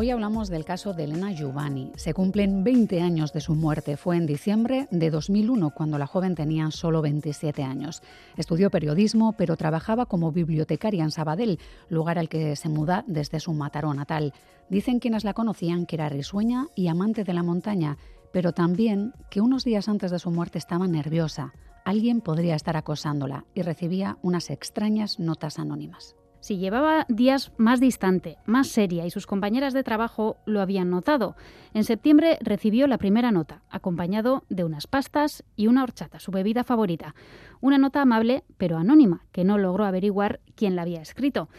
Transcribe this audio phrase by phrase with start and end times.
[0.00, 1.92] Hoy hablamos del caso de Elena Giovanni.
[1.96, 3.98] Se cumplen 20 años de su muerte.
[3.98, 8.00] Fue en diciembre de 2001, cuando la joven tenía solo 27 años.
[8.38, 11.58] Estudió periodismo, pero trabajaba como bibliotecaria en Sabadell,
[11.90, 14.32] lugar al que se muda desde su Mataró natal.
[14.70, 17.98] Dicen quienes la conocían que era risueña y amante de la montaña,
[18.32, 21.52] pero también que unos días antes de su muerte estaba nerviosa.
[21.84, 26.16] Alguien podría estar acosándola y recibía unas extrañas notas anónimas.
[26.40, 31.36] Si llevaba días más distante, más seria y sus compañeras de trabajo lo habían notado.
[31.74, 36.64] En septiembre recibió la primera nota, acompañado de unas pastas y una horchata, su bebida
[36.64, 37.14] favorita.
[37.60, 41.50] Una nota amable pero anónima, que no logró averiguar quién la había escrito.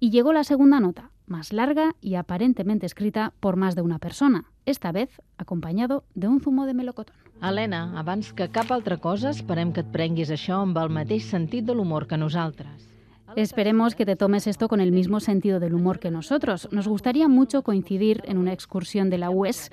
[0.00, 4.50] Y llegó la segunda nota, más larga y aparentemente escrita por más de una persona,
[4.66, 7.16] esta vez acompañado de un zumo de melocotón.
[7.40, 11.64] Helena, abans que cap altra cosa, esperem que et prenguis això amb el mateix sentit
[11.64, 12.93] de l'humor que nosaltres.
[13.36, 16.68] Esperemos que te tomes esto con el mismo sentido del humor que nosotros.
[16.70, 19.72] Nos gustaría mucho coincidir en una excursión de la UES.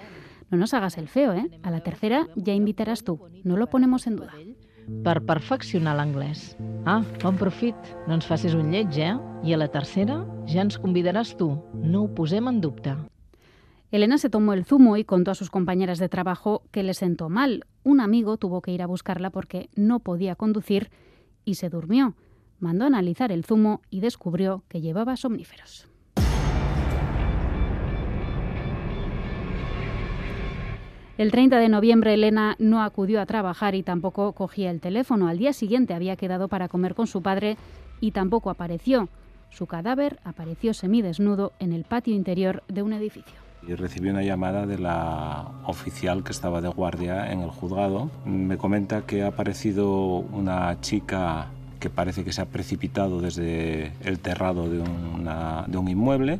[0.50, 1.48] No nos hagas el feo, ¿eh?
[1.62, 3.20] A la tercera ya invitarás tú.
[3.44, 4.34] No lo ponemos en duda.
[5.04, 6.58] Per perfeccionar l'anglès.
[6.90, 7.78] Ah, bon profit.
[8.08, 9.14] No ens facis un lleig, eh?
[9.46, 11.54] I a la tercera ja ens convidaràs tu.
[11.78, 12.96] No ho posem en dubte.
[13.92, 17.30] Elena se tomó el zumo y contó a sus compañeras de trabajo que le sentó
[17.30, 17.64] mal.
[17.84, 20.90] Un amigo tuvo que ir a buscarla porque no podía conducir
[21.46, 22.16] y se durmió
[22.62, 25.88] mandó analizar el zumo y descubrió que llevaba somníferos.
[31.18, 35.28] El 30 de noviembre Elena no acudió a trabajar y tampoco cogía el teléfono.
[35.28, 37.58] Al día siguiente había quedado para comer con su padre
[38.00, 39.08] y tampoco apareció.
[39.52, 43.36] Su cadáver apareció semidesnudo en el patio interior de un edificio.
[43.62, 48.10] Recibí una llamada de la oficial que estaba de guardia en el juzgado.
[48.26, 51.50] Me comenta que ha aparecido una chica
[51.82, 56.40] que parece que se ha precipitado desde el terrado de, un inmueble.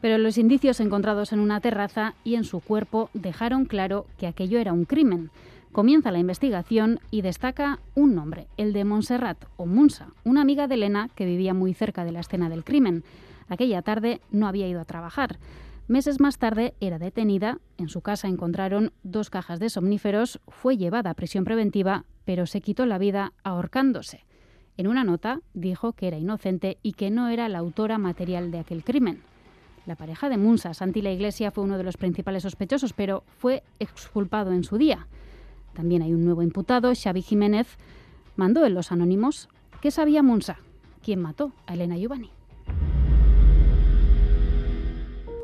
[0.00, 4.58] Pero los indicios encontrados en una terraza y en su cuerpo dejaron claro que aquello
[4.58, 5.30] era un crimen.
[5.70, 10.74] Comienza la investigación y destaca un nombre, el de Montserrat o Munsa, una amiga de
[10.74, 13.04] Elena que vivía muy cerca de la escena del crimen.
[13.48, 15.38] Aquella tarde no había ido a trabajar.
[15.86, 21.10] Meses más tarde era detenida, en su casa encontraron dos cajas de somníferos, fue llevada
[21.10, 24.24] a prisión preventiva, pero se quitó la vida ahorcándose.
[24.80, 28.60] En una nota dijo que era inocente y que no era la autora material de
[28.60, 29.20] aquel crimen.
[29.84, 33.62] La pareja de Munsa, Santi La Iglesia, fue uno de los principales sospechosos, pero fue
[33.78, 35.06] exculpado en su día.
[35.74, 37.76] También hay un nuevo imputado, Xavi Jiménez.
[38.36, 39.50] Mandó en los anónimos
[39.82, 40.56] ¿Qué sabía Munsa,
[41.04, 42.30] quien mató a Elena Giovanni.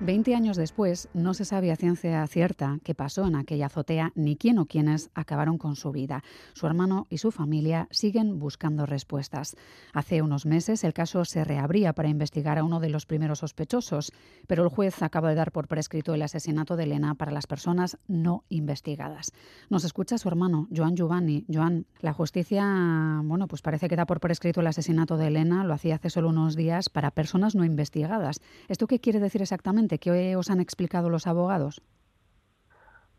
[0.00, 4.36] Veinte años después, no se sabe a ciencia cierta qué pasó en aquella azotea ni
[4.36, 6.22] quién o quiénes acabaron con su vida.
[6.54, 9.56] Su hermano y su familia siguen buscando respuestas.
[9.92, 14.12] Hace unos meses el caso se reabría para investigar a uno de los primeros sospechosos,
[14.46, 17.98] pero el juez acaba de dar por prescrito el asesinato de Elena para las personas
[18.06, 19.32] no investigadas.
[19.68, 21.44] Nos escucha su hermano, Joan Giovanni.
[21.52, 25.74] Joan, la justicia, bueno, pues parece que da por prescrito el asesinato de Elena, lo
[25.74, 28.40] hacía hace solo unos días, para personas no investigadas.
[28.68, 29.87] ¿Esto qué quiere decir exactamente?
[29.96, 31.80] ¿Qué os han explicado los abogados?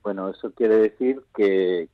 [0.03, 1.89] Bueno, eso quiere decir que,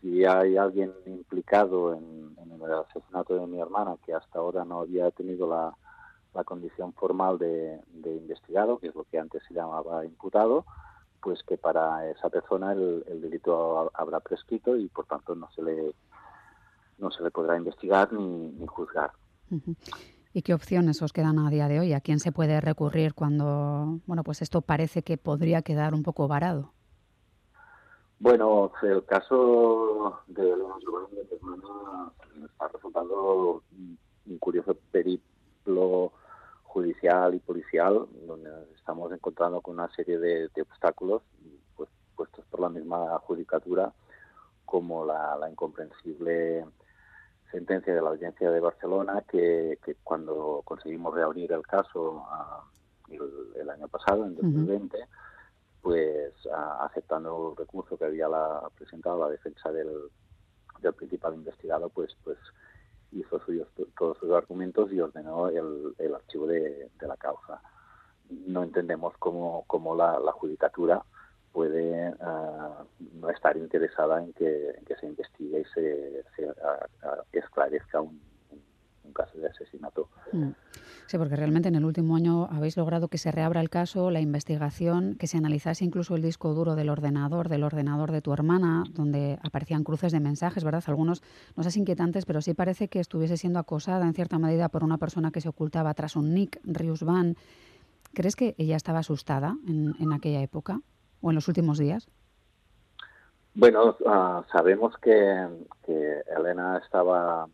[0.00, 5.10] si hay alguien implicado en, el asesinato de mi hermana, que hasta ahora no había
[5.10, 5.74] tenido la,
[6.44, 10.64] condición formal de, investigado, que es lo que antes se llamaba imputado,
[11.22, 15.94] pues que para esa persona el, delito habrá prescrito y por tanto no se le
[16.98, 19.12] no se le podrá investigar ni, juzgar.
[20.32, 21.92] ¿Y qué opciones os quedan a día de hoy?
[21.92, 26.28] ¿A quién se puede recurrir cuando, bueno, pues esto parece que podría quedar un poco
[26.28, 26.72] varado?
[28.20, 30.78] Bueno, el caso de los
[31.10, 33.62] de está resultando
[34.26, 36.12] un curioso periplo
[36.62, 41.22] judicial y policial, donde estamos encontrando con una serie de, obstáculos
[41.74, 43.92] pues, puestos por la misma judicatura,
[44.64, 46.64] como la incomprensible
[47.50, 52.64] sentencia de la Audiencia de Barcelona que, cuando conseguimos reabrir el caso ah,
[53.08, 54.98] el, año pasado, en 2020,
[55.82, 59.88] pues ah, aceptando el recurso que había la, presentado la defensa del,
[60.96, 62.38] principal investigado, pues pues
[63.12, 63.68] hizo suyos,
[63.98, 67.60] todos sus argumentos y ordenó el, archivo de, la causa.
[68.30, 71.02] No entendemos cómo, cómo la, la judicatura
[71.52, 72.84] puede uh,
[73.20, 78.20] no estar interesada en que, se investigue y se, se uh, esclarezca un,
[79.12, 80.08] caso de asesinato.
[80.32, 80.50] Mm.
[81.10, 84.20] Sí, porque realmente en el último año habéis logrado que se reabra el caso, la
[84.20, 88.84] investigación, que se analizase incluso el disco duro del ordenador, del ordenador de tu hermana,
[88.92, 90.84] donde aparecían cruces de mensajes, ¿verdad?
[90.86, 91.24] Algunos,
[91.56, 94.98] no sé, inquietantes, pero sí parece que estuviese siendo acosada en cierta medida por una
[94.98, 97.36] persona que se ocultaba tras un nick, Rius Van.
[98.14, 100.80] ¿Crees que ella estaba asustada en, aquella época
[101.20, 102.08] o en los últimos días?
[103.54, 105.48] Bueno, ah, sabemos que,
[105.84, 107.48] que Elena estaba,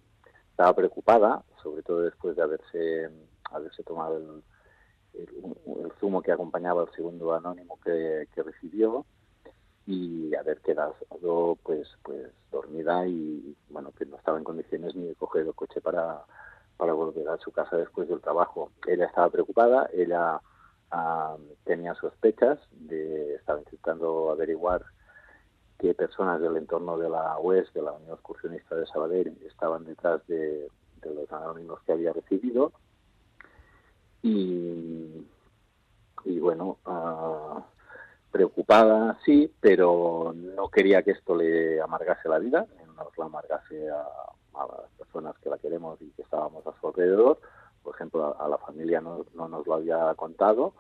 [0.51, 3.11] estaba preocupada, sobre todo después de haberse
[3.51, 4.43] haberse tomado el,
[5.15, 9.07] el, zumo que acompañaba el segundo anónimo que, recibió
[9.87, 10.97] y haber quedado
[11.63, 15.81] pues pues dormida y bueno que no estaba en condiciones ni de coger el coche
[15.81, 16.25] para,
[16.77, 18.71] para volver a su casa después del trabajo.
[18.87, 20.41] Ella estaba preocupada, ella
[21.65, 24.85] tenía sospechas, de, estaba intentando averiguar
[25.79, 30.27] qué personas del entorno de la UES, de la Unión Excursionista de Sabadell, estaban detrás
[30.27, 30.69] de,
[31.03, 32.73] los anónimos que había recibido
[34.23, 35.25] y,
[36.41, 37.61] bueno, uh,
[38.33, 42.67] preocupada, sí, pero no quería que esto le amargase la vida,
[42.97, 44.05] no la amargase a,
[44.55, 47.39] las personas que la queremos y que estábamos a su alrededor.
[47.87, 50.75] Por ejemplo, a, la familia no, no, nos lo había contado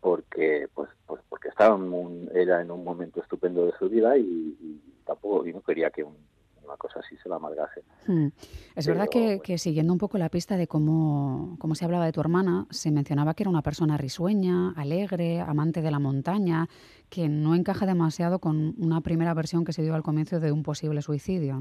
[0.00, 4.16] porque pues pues porque estaba en un, era en un momento estupendo de su vida
[4.16, 6.16] y, y tampoco y no quería que un,
[6.64, 7.82] una cosa así se la amargase.
[8.06, 8.28] Hmm.
[8.74, 12.20] Es verdad que, siguiendo un poco la pista de cómo, cómo se hablaba de tu
[12.20, 16.68] hermana, se mencionaba que era una persona risueña, alegre, amante de la montaña,
[17.10, 20.62] que no encaja demasiado con una primera versión que se dio al comienzo de un
[20.62, 21.60] posible suicidio.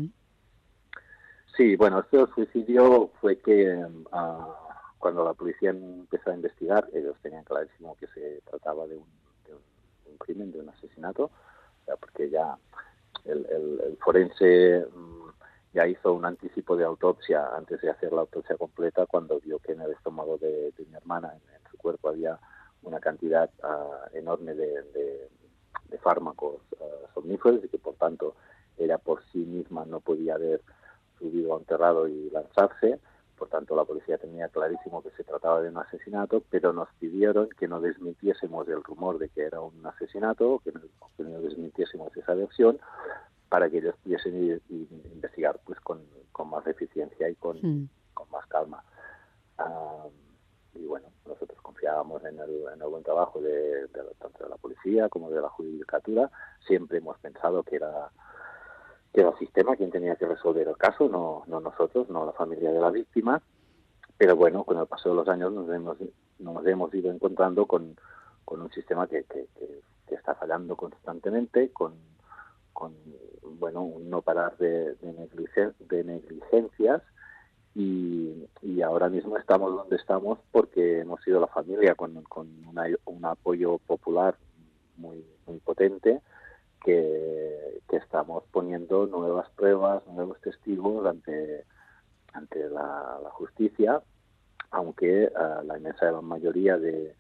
[1.57, 4.47] Sí, bueno, este suicidio fue que ah,
[4.99, 9.05] cuando la policía empezó a investigar, ellos tenían clarísimo que se trataba de un,
[10.05, 11.31] de crimen, de un asesinato,
[11.99, 12.57] porque ya
[13.25, 15.29] el, forense mm,
[15.73, 19.71] ya hizo un anticipo de autopsia antes de hacer la autopsia completa cuando vio que
[19.71, 22.39] en el estómago de, mi hermana, en, su cuerpo, había
[22.83, 25.29] una cantidad ah, enorme de,
[26.01, 28.35] fármacos uh, somníferos y que por tanto
[28.77, 30.61] ella por sí misma no podía haber
[31.17, 32.99] subido a un terrado y lanzarse
[33.39, 37.49] por tanto, la policía tenía clarísimo que se trataba de un asesinato, pero nos pidieron
[37.57, 40.81] que no desmintiésemos el rumor de que era un asesinato, que no,
[41.15, 42.79] que no desmintiésemos esa versión,
[43.47, 46.01] para que ellos pudiesen investigar pues con,
[46.45, 47.89] más eficiencia y con, hmm.
[48.13, 48.83] con más calma.
[50.73, 53.87] y bueno, nosotros confiábamos en el, en el buen trabajo de,
[54.19, 56.29] tanto de la policía como de la judicatura.
[56.65, 58.11] Siempre hemos pensado que era
[59.13, 62.31] que era el sistema quien tenía que resolver el caso, no, no nosotros, no la
[62.33, 63.41] familia de la víctima.
[64.17, 65.97] Pero bueno, con el paso de los años nos hemos,
[66.39, 67.95] nos hemos ido encontrando con,
[68.45, 69.47] con un sistema que, que,
[70.13, 71.93] está fallando constantemente, con,
[72.73, 72.93] con
[73.43, 77.01] bueno, un no parar de, de, negligencias.
[77.75, 82.47] Y, y, ahora mismo estamos donde estamos porque hemos sido la familia con, con
[83.05, 84.35] un apoyo popular
[84.97, 86.21] muy, muy potente
[86.83, 91.65] que, estamos poniendo nuevas pruebas, nuevos testigos ante,
[92.33, 94.01] ante la, justicia,
[94.71, 95.31] aunque eh,
[95.63, 97.15] la inmensa mayoría de,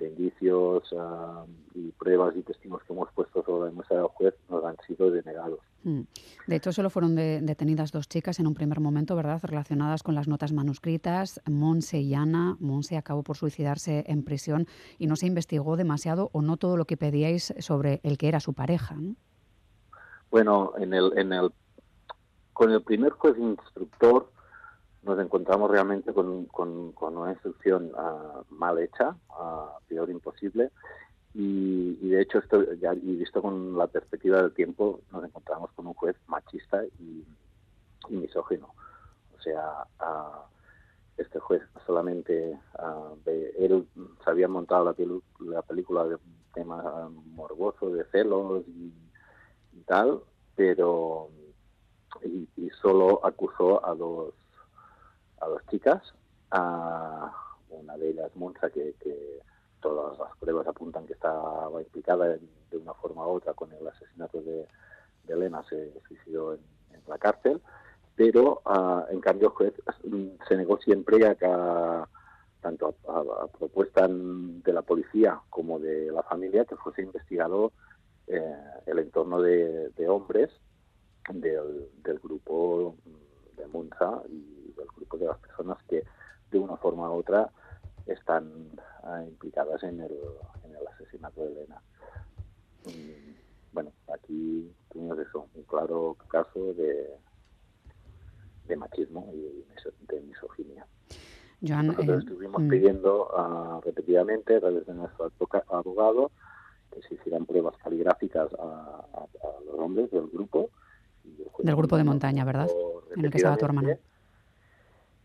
[0.00, 4.34] de indicios ah, y pruebas y testigos que hemos puesto sobre la mesa del juez
[4.48, 5.60] nos han sido denegados.
[5.84, 6.00] Mm.
[6.46, 10.26] De hecho, solo fueron detenidas dos chicas en un primer momento, ¿verdad?, relacionadas con las
[10.28, 12.56] notas manuscritas, Monse y Ana.
[12.60, 14.66] Monse acabó por suicidarse en prisión
[14.98, 18.40] y no se investigó demasiado o no todo lo que pedíais sobre el que era
[18.40, 18.96] su pareja.
[20.30, 21.52] Bueno, en el, en el,
[22.52, 24.30] con el primer juez instructor
[25.02, 29.59] nos encontramos realmente con, con, una instrucción ah, mal hecha, uh,
[29.90, 30.70] imposible,
[31.32, 35.86] y, de hecho, esto, ya, y visto con la perspectiva del tiempo, nos encontramos con
[35.86, 37.24] un juez machista y,
[38.08, 38.74] misógino.
[39.38, 40.50] O sea, uh,
[41.16, 42.58] este juez solamente
[43.26, 43.86] él
[44.24, 44.94] se había montado la,
[45.38, 48.92] la, película de un tema morboso de celos y,
[49.86, 50.20] tal,
[50.56, 51.28] pero
[52.24, 54.34] y, solo acusó a dos
[55.40, 56.02] a dos chicas,
[56.50, 57.32] a
[57.70, 58.94] una de ellas, Monza, que,
[59.80, 64.40] todas las pruebas apuntan que estaba implicada de una forma u otra con el asesinato
[64.42, 64.66] de,
[65.28, 66.60] Elena, se suicidó en,
[67.06, 67.60] la cárcel,
[68.16, 69.54] pero ah, en cambio
[70.04, 72.08] mm, se negó siempre a
[72.60, 77.72] tanto a, propuesta de la policía como de la familia que fuese investigado
[78.26, 78.56] eh,
[78.86, 80.50] el entorno de, hombres
[81.32, 82.96] del, del grupo
[83.56, 86.04] de Monza y del grupo de las personas que
[86.50, 87.50] de una forma u otra
[88.12, 88.50] están
[89.02, 90.12] ah, implicadas en el,
[90.64, 91.80] en el asesinato de Elena.
[93.72, 97.10] bueno, aquí tuvimos eso, un claro caso de,
[98.68, 99.64] de machismo y
[100.08, 100.86] de misoginia.
[101.66, 102.68] Joan, Nosotros eh, estuvimos mm.
[102.68, 105.30] pidiendo ah, repetidamente a través de nuestro
[105.68, 106.30] abogado
[106.90, 110.70] que se hicieran pruebas caligráficas a, a- a los hombres del grupo.
[111.24, 112.68] Y Del grupo de montaña, ¿verdad?
[113.14, 113.96] En el que estaba tu hermana.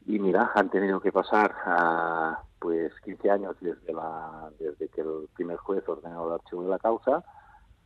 [0.07, 5.27] Y mira, han tenido que pasar ah, pues 15 años desde, la, desde que el
[5.35, 7.23] primer juez ordenó el archivo de la causa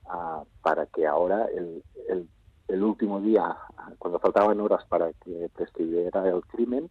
[0.07, 2.27] ah, para que ahora el, el,
[2.67, 6.89] el último día, ah, cuando faltaban horas para que prescribiera el crimen,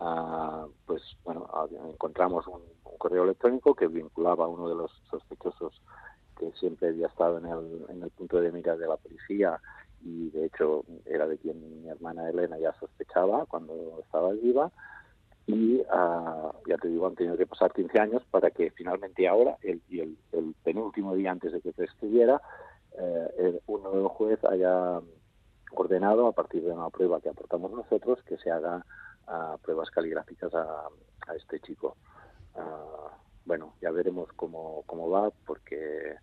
[0.00, 1.48] ah, pues bueno,
[1.88, 5.80] encontramos un, un correo electrónico que vinculaba a uno de los sospechosos
[6.40, 9.60] que siempre había estado en el, en el punto de mira de la policía
[10.02, 14.72] y de hecho era de quien mi hermana Elena ya sospechaba cuando estaba viva
[15.46, 19.56] y ah, ya te digo han tenido que pasar 15 años para que finalmente ahora
[19.62, 22.40] el, y el, el penúltimo día antes de que prescribiera
[22.98, 25.00] eh, un nuevo juez haya
[25.72, 28.84] ordenado a partir de una prueba que aportamos nosotros que se haga
[29.26, 30.88] ah, pruebas caligráficas a,
[31.36, 31.96] este chico.
[32.56, 36.16] Ah, bueno ya veremos cómo, cómo va porque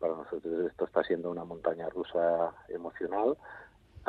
[0.00, 3.36] para nosotros esto está siendo una montaña rusa emocional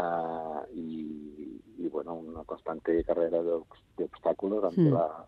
[0.02, 3.62] ah, y, y, bueno una constante carrera de,
[3.98, 5.28] de obstáculos ante la,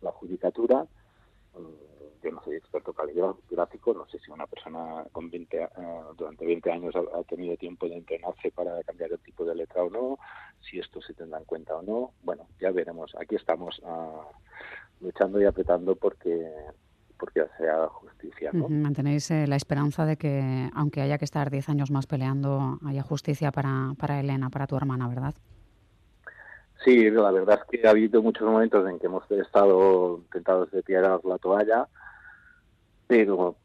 [0.00, 0.86] la judicatura
[1.54, 6.46] Mm, yo no soy experto caligráfico, no sé si una persona con 20, a- durante
[6.46, 9.90] 20 años ha, ha tenido tiempo de entrenarse para cambiar el tipo de letra o
[9.90, 10.18] no,
[10.60, 12.14] si esto se tendrá en cuenta o no.
[12.22, 13.12] Bueno, ya veremos.
[13.18, 14.26] Aquí estamos ah,
[15.00, 16.50] luchando y apretando porque
[17.22, 21.68] porque se haga justicia, Mantenéis eh, la esperanza de que, aunque haya que estar 10
[21.68, 25.32] años más peleando, haya justicia para, para Elena, para tu hermana, ¿verdad?
[26.84, 30.82] Sí, la verdad es que ha habido muchos momentos en que hemos estado tentados de
[30.82, 31.88] tirar la toalla,
[33.06, 33.56] pero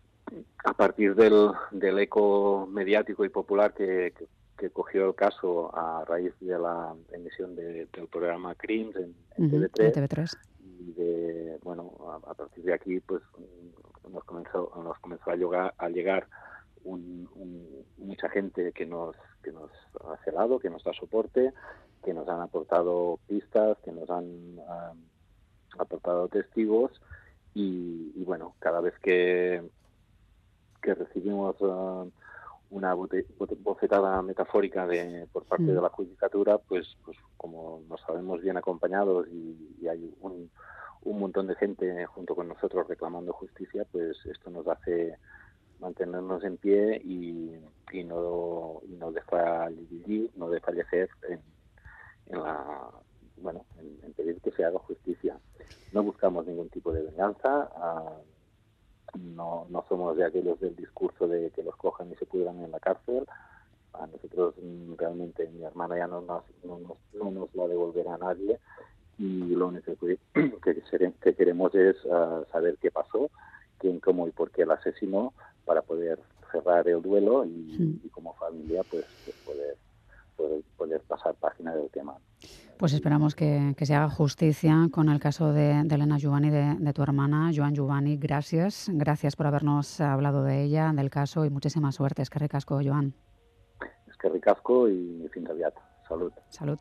[0.63, 6.03] a partir del, del eco mediático y popular que, que- que cogió el caso a
[6.05, 10.37] raíz de la emisión de- del programa Crims en, en Ujú, TV3, en TV3.
[10.88, 15.36] Y de bueno a, a partir de aquí pues mm, nos comenzó nos comenzó a
[15.36, 16.27] llegar a llegar
[16.84, 19.70] un- un- mucha gente que nos que nos
[20.06, 21.53] ha celado que nos da soporte
[22.03, 24.94] que nos han aportado pistas que nos han ah,
[25.77, 26.91] aportado testigos
[27.53, 29.62] y, y, bueno cada vez que
[30.82, 32.06] que recibimos ah,
[32.70, 38.01] una bote- bote- bofetada metafórica de, por parte de la judicatura, pues, pues como nos
[38.01, 40.51] sabemos bien acompañados y, y hay un,
[41.07, 45.17] un montón de gente junto con nosotros reclamando justicia, pues esto nos hace
[45.79, 47.55] mantenernos en pie y,
[47.91, 52.89] y no no desfallecer, no desfallecer en, la
[53.37, 53.65] bueno
[54.03, 55.39] en, pedir que se haga justicia.
[55.93, 57.69] No buscamos ningún tipo de venganza.
[57.75, 58.17] ah,
[59.17, 62.71] no, no somos de aquellos del discurso de que los cojan y se pudran en
[62.71, 63.25] la cárcel.
[63.93, 64.55] A nosotros
[64.97, 68.59] realmente mi hermana ya no nos, no nos, no nos la devolverá a nadie
[69.17, 69.93] y lo único
[70.63, 73.29] que, queremos es ah, saber qué pasó,
[73.79, 75.33] quién, cómo y por qué la asesinó
[75.65, 76.19] para poder
[76.51, 78.01] cerrar el duelo y, Sí.
[78.03, 79.77] y como familia pues, pues poder,
[80.36, 82.15] poder, poder pasar página del tema.
[82.77, 86.75] Pues esperamos que, que se haga justicia con el caso de, de Elena Giovanni, de,
[86.77, 88.17] de tu hermana, Joan Giovanni.
[88.17, 88.88] Gracias.
[88.93, 92.21] Gracias por habernos hablado de ella, del caso y muchísima suerte.
[92.21, 93.15] Es que recasco, Joan.
[94.07, 95.71] Es que ricasco y fin de.
[96.07, 96.31] Salud.
[96.50, 96.77] Salud.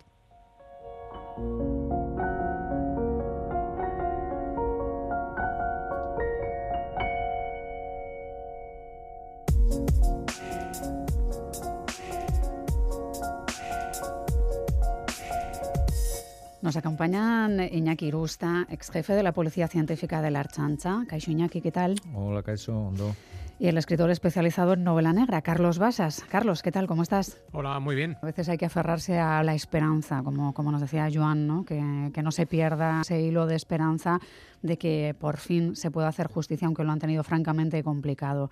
[16.66, 21.04] Nos acompañan Iñaki Irusta, ex jefe de la Policía Científica de la Archancha.
[21.06, 21.94] Caixo Iñaki, ¿qué tal?
[22.12, 23.14] Hola, Caixo, Ondo.
[23.61, 26.25] Y el escritor especializado en novela negra, Carlos Basas.
[26.28, 26.88] Carlos, ¿qué tal?
[26.88, 27.40] ¿Cómo estás?
[27.52, 28.16] Hola, muy bien.
[28.20, 31.64] A veces hay que aferrarse a la esperanza, como, como nos decía Joan, ¿no?
[31.64, 34.18] que, que no se pierda ese hilo de esperanza
[34.61, 38.50] de que por fin se pueda hacer justicia, aunque lo han tenido francamente complicado.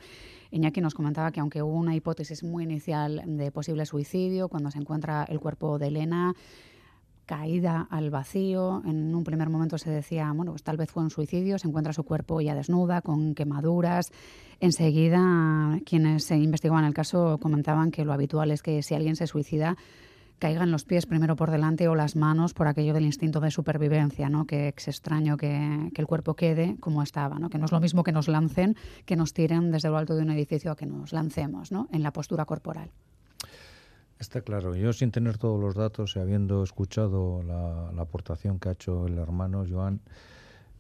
[0.53, 4.79] Iñaki nos comentaba que aunque hubo una hipótesis muy inicial de posible suicidio, cuando se
[4.79, 6.33] encuentra el cuerpo de Elena,
[7.27, 8.83] caída al vacío.
[8.85, 11.93] En un primer momento se decía, bueno, pues tal vez fue un suicidio, se encuentra
[11.93, 14.13] su cuerpo ya desnuda, con quemaduras.
[14.61, 19.27] Enseguida, quienes se investigaban el caso comentaban que lo habitual es que si alguien se
[19.27, 19.77] suicida,
[20.39, 24.29] caigan los pies primero por delante o las manos por aquello del instinto de supervivencia,
[24.29, 24.47] ¿no?
[24.47, 27.51] Que es extraño que, que el cuerpo quede como estaba, ¿no?
[27.51, 28.77] Que no es lo mismo que nos lancen,
[29.07, 31.89] que nos tiren desde lo alto de un edificio a que nos lancemos, ¿no?
[31.93, 32.91] En la postura corporal.
[34.19, 34.75] Está claro.
[34.75, 39.07] Yo sin tener todos los datos y habiendo escuchado la, la aportación que ha hecho
[39.07, 40.01] el hermano Joan,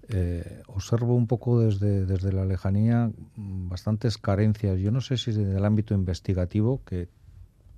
[0.08, 4.78] eh, observo un poco desde, desde la lejanía bastantes carencias.
[4.78, 7.08] Yo no sé si del ámbito investigativo, que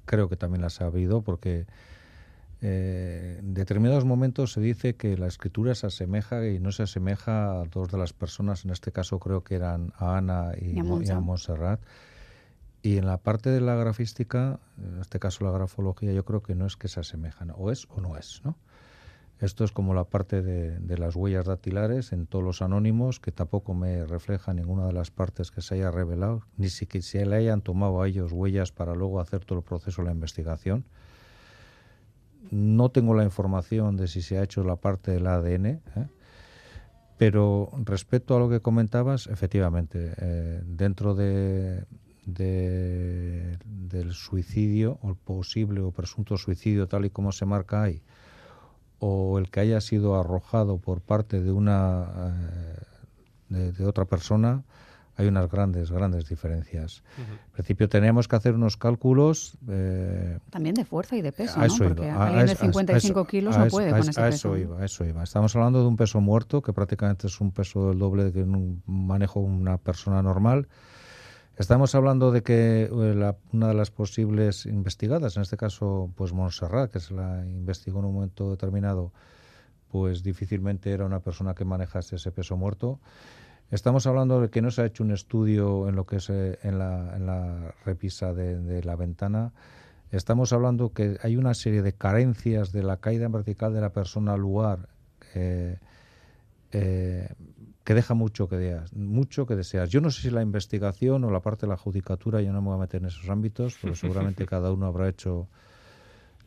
[0.05, 1.67] creo que también las ha habido, porque
[2.63, 7.61] eh, en determinados momentos se dice que la escritura se asemeja y no se asemeja
[7.61, 11.11] a dos de las personas, en este caso creo que eran a Ana y, y
[11.11, 11.81] a Montserrat.
[11.81, 12.16] Y
[12.95, 16.67] en la parte de la grafística, en este caso la grafología, yo creo que no
[16.67, 18.57] es que se asemejan, o es o no es, ¿no?
[19.39, 23.75] Esto es como la parte de, las huellas dactilares en todos los anónimos, que tampoco
[23.75, 27.37] me refleja ninguna de las partes que se haya revelado, ni si que se le
[27.37, 30.87] hayan tomado a ellos huellas para luego hacer todo el proceso de la investigación.
[32.51, 35.83] No tengo la información de si se ha hecho la parte del ADN, ¿eh?
[37.19, 41.85] pero respecto a lo que comentabas, efectivamente, eh, dentro de,
[42.27, 48.03] del suicidio, o el posible o presunto suicidio tal y como se marca ahí,
[48.99, 52.35] o el que haya sido arrojado por parte de una
[53.51, 54.65] eh, de, otra persona
[55.19, 57.03] hay unas grandes grandes diferencias.
[57.17, 61.67] En principio teníamos que hacer unos cálculos eh, también de fuerza y de peso, ¿no?
[61.75, 64.29] Porque alguien de 55 kilos no puede con ese peso.
[64.29, 65.23] Eso iba, eso iba.
[65.23, 68.43] Estamos hablando de un peso muerto que prácticamente es un peso del doble de que
[68.43, 70.69] un manejo una persona normal.
[71.59, 76.91] Estamos hablando de que eh, una de las posibles investigadas, en este caso, pues Montserrat,
[76.91, 79.11] que se la investigó en un momento determinado,
[79.91, 83.01] pues difícilmente era una persona que manejase ese peso muerto.
[83.71, 86.59] Estamos hablando de que no se ha hecho un estudio en lo que es eh,
[86.63, 89.55] en, la, repisa de, la ventana.
[90.11, 93.95] Estamos hablando que hay una serie de carencias de la caída en vertical de la
[93.95, 94.91] persona al lugar.
[95.35, 95.79] Eh,
[97.87, 99.87] que deja mucho que, desear, mucho que desear.
[99.87, 102.67] Yo no sé si la investigación o la parte de la judicatura, yo no me
[102.67, 105.47] voy a meter en esos ámbitos, pero seguramente cada uno habrá hecho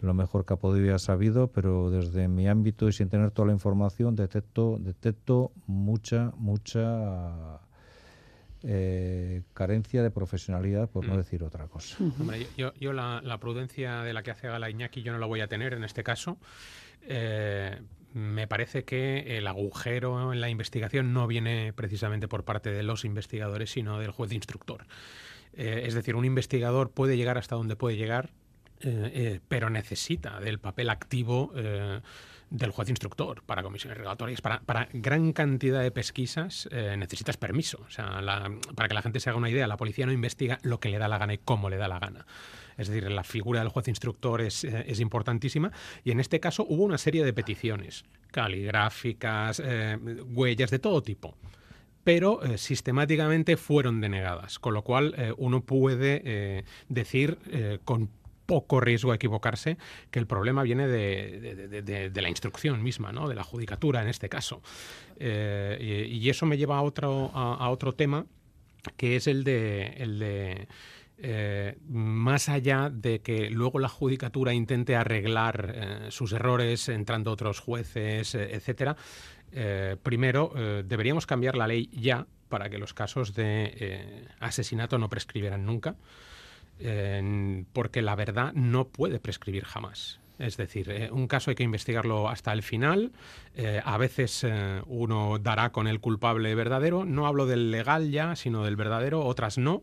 [0.02, 3.32] lo mejor que ha podido y ha sabido, pero desde mi ámbito y sin tener
[3.32, 7.62] toda la información detecto, detecto mucha, mucha
[8.64, 11.18] eh, carencia de profesionalidad, por no mm.
[11.18, 11.96] decir otra cosa.
[12.58, 15.74] yo, la, prudencia de la que hace Gala Iñaki yo no la voy a tener
[15.74, 16.38] en este caso.
[17.04, 17.80] Eh,
[18.14, 23.06] me parece que el agujero en la investigación no viene precisamente por parte de los
[23.06, 24.86] investigadores, sino del juez de instructor.
[25.54, 28.32] Eh, es decir, un investigador puede llegar hasta donde puede llegar,
[28.82, 31.52] eh, eh, pero necesita del papel activo
[32.50, 34.42] del juez instructor para comisiones regulatorias.
[34.42, 37.82] Para, gran cantidad de pesquisas necesitas permiso.
[37.88, 38.22] O sea,
[38.76, 40.98] para que la gente se haga una idea, la policía no investiga lo que le
[40.98, 42.26] da la gana y cómo le da la gana.
[42.80, 45.72] Es decir, la figura del juez instructor es, eh, importantísima
[46.06, 51.38] y en este caso hubo una serie de peticiones caligráficas, eh, huellas de todo tipo
[52.06, 57.38] pero eh, sistemáticamente fueron denegadas, con lo cual uno puede decir
[57.84, 58.10] con
[58.50, 59.78] poco riesgo a equivocarse
[60.10, 63.30] que el problema viene de, la instrucción misma, ¿no?
[63.30, 64.64] de la judicatura en este caso.
[65.20, 68.26] Y, eso me lleva a otro, a, otro tema,
[68.98, 70.68] que es el de, el de
[71.22, 77.60] eh, más allá de que luego la judicatura intente arreglar eh, sus errores entrando otros
[77.60, 78.96] jueces, eh, etcétera,
[80.04, 80.54] primero
[80.86, 85.96] deberíamos cambiar la ley ya para que los casos de asesinato no prescribieran nunca,
[87.74, 90.20] porque la verdad no puede prescribir jamás.
[90.38, 93.12] Es decir, un caso hay que investigarlo hasta el final.
[93.84, 94.46] a veces
[94.88, 97.04] uno dará con el culpable verdadero.
[97.04, 99.26] No hablo del legal ya, sino del verdadero.
[99.26, 99.82] Otras no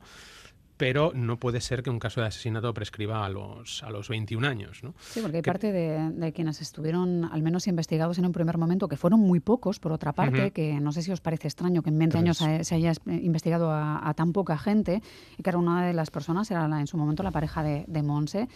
[0.76, 4.46] pero no puede ser que un caso de asesinato prescriba a los, a los 21
[4.46, 4.82] años.
[4.82, 4.94] ¿no?
[5.00, 8.96] Sí, porque hay parte de, quienes estuvieron al menos investigados en un primer momento, que
[8.96, 11.98] fueron muy pocos, por otra parte, que no sé si os parece extraño que en
[11.98, 15.02] 20 años se, haya investigado a, tan poca gente,
[15.38, 18.02] y que era una de las personas, era en su momento la pareja de, de
[18.02, 18.48] Monse,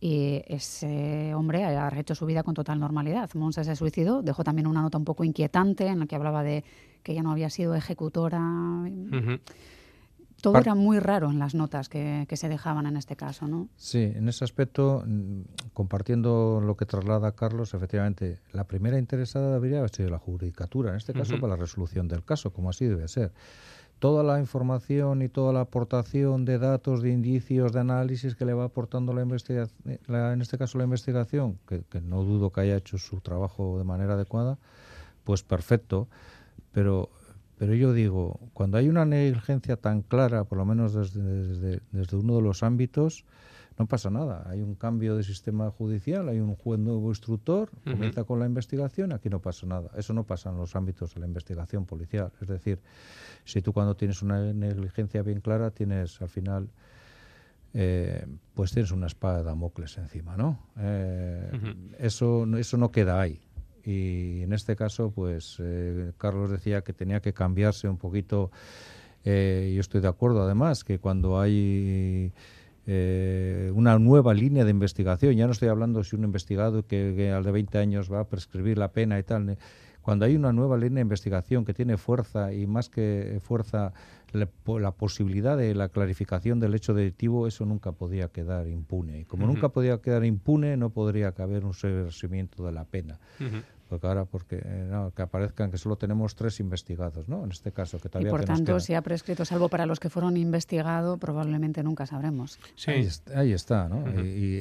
[0.00, 3.30] y ese hombre ha hecho su vida con total normalidad.
[3.34, 6.62] Monse se suicidó, dejó también una nota un poco inquietante en la que hablaba de
[7.02, 8.40] que ella no había sido ejecutora.
[10.44, 13.70] Todo era muy raro en las notas que, se dejaban en este caso, ¿no?
[13.76, 15.40] Sí, en ese aspecto, mm,
[15.72, 20.96] compartiendo lo que traslada Carlos, efectivamente, la primera interesada debería haber sido la judicatura, en
[20.96, 23.32] este caso para la resolución del caso, como así debe ser.
[24.00, 28.52] Toda la información y toda la aportación de datos, de indicios, de análisis que le
[28.52, 32.76] va aportando la investigación, en este caso la investigación, que, que no dudo que haya
[32.76, 34.58] hecho su trabajo de manera adecuada,
[35.24, 36.06] pues perfecto.
[36.72, 37.08] Pero
[37.64, 42.36] pero yo digo, cuando hay una negligencia tan clara, por lo menos desde, desde, uno
[42.36, 43.24] de los ámbitos,
[43.78, 44.44] no pasa nada.
[44.50, 49.14] Hay un cambio de sistema judicial, hay un juez nuevo instructor, comienza con la investigación,
[49.14, 49.90] aquí no pasa nada.
[49.96, 52.32] Eso no pasa en los ámbitos de la investigación policial.
[52.42, 52.80] Es decir,
[53.46, 56.68] si tú cuando tienes una negligencia bien clara, tienes al final,
[57.72, 60.66] eh, pues tienes una espada de Damocles encima, ¿no?
[60.76, 61.50] Eh,
[61.98, 63.40] eso, eso no queda ahí
[63.84, 68.50] y en este caso, pues eh, Carlos decía que tenía que cambiarse un poquito.
[69.24, 72.32] Eh, yo estoy de acuerdo, además, que cuando hay
[72.86, 75.34] eh, una nueva línea de investigación.
[75.34, 78.76] Ya no estoy hablando si un investigado que, al de 20 años va a prescribir
[78.76, 79.56] la pena y tal.
[80.02, 83.94] Cuando hay una nueva línea de investigación que tiene fuerza y más que fuerza
[84.32, 89.20] la, posibilidad de la clarificación del hecho delictivo, eso nunca podía quedar impune.
[89.20, 93.18] Y como nunca podía quedar impune, no podría caber un reversimiento de la pena
[93.88, 97.44] porque ahora porque eh, no, que aparezcan que solo tenemos tres investigados, ¿no?
[97.44, 100.10] En este caso que todavía y por tanto, si ha prescrito, salvo para los que
[100.10, 102.58] fueron investigados, probablemente nunca sabremos.
[102.76, 102.92] Sí.
[103.34, 104.04] Ahí, está, ¿no?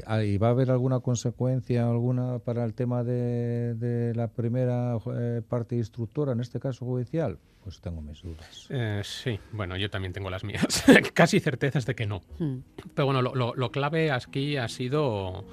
[0.06, 4.98] Ah, y, va a haber alguna consecuencia alguna para el tema de, de la primera
[5.14, 7.38] eh, parte instructora, en este caso judicial?
[7.64, 8.68] Pues tengo mis dudas.
[8.70, 10.84] Eh, sí, bueno, yo también tengo las mías.
[11.14, 12.22] Casi certezas de que no.
[12.38, 12.58] Hmm.
[12.94, 15.46] Pero bueno, lo, lo, lo clave aquí ha sido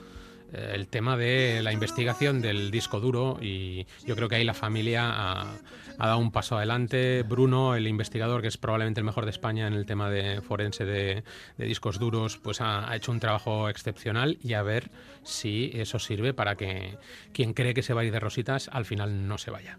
[0.52, 5.10] el tema de la investigación del disco duro y yo creo que ahí la familia
[5.10, 5.46] ha,
[5.98, 7.22] dado un paso adelante.
[7.22, 10.84] Bruno, el investigador que es probablemente el mejor de España en el tema de forense
[10.84, 11.24] de,
[11.58, 14.90] discos duros, pues ha, hecho un trabajo excepcional y a ver
[15.22, 16.96] si eso sirve para que
[17.32, 19.78] quien cree que se va a ir de rositas al final no se vaya.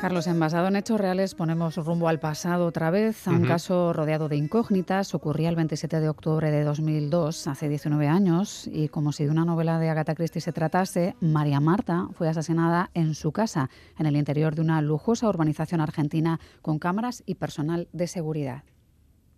[0.00, 4.28] Carlos, envasado en hechos reales, ponemos rumbo al pasado otra vez, a un caso rodeado
[4.28, 5.14] de incógnitas.
[5.14, 9.44] Ocurría el 27 de octubre de 2002, hace 19 años, y como si de una
[9.44, 14.16] novela de Agatha Christie se tratase, María Marta fue asesinada en su casa, en el
[14.16, 18.64] interior de una lujosa urbanización argentina con cámaras y personal de seguridad.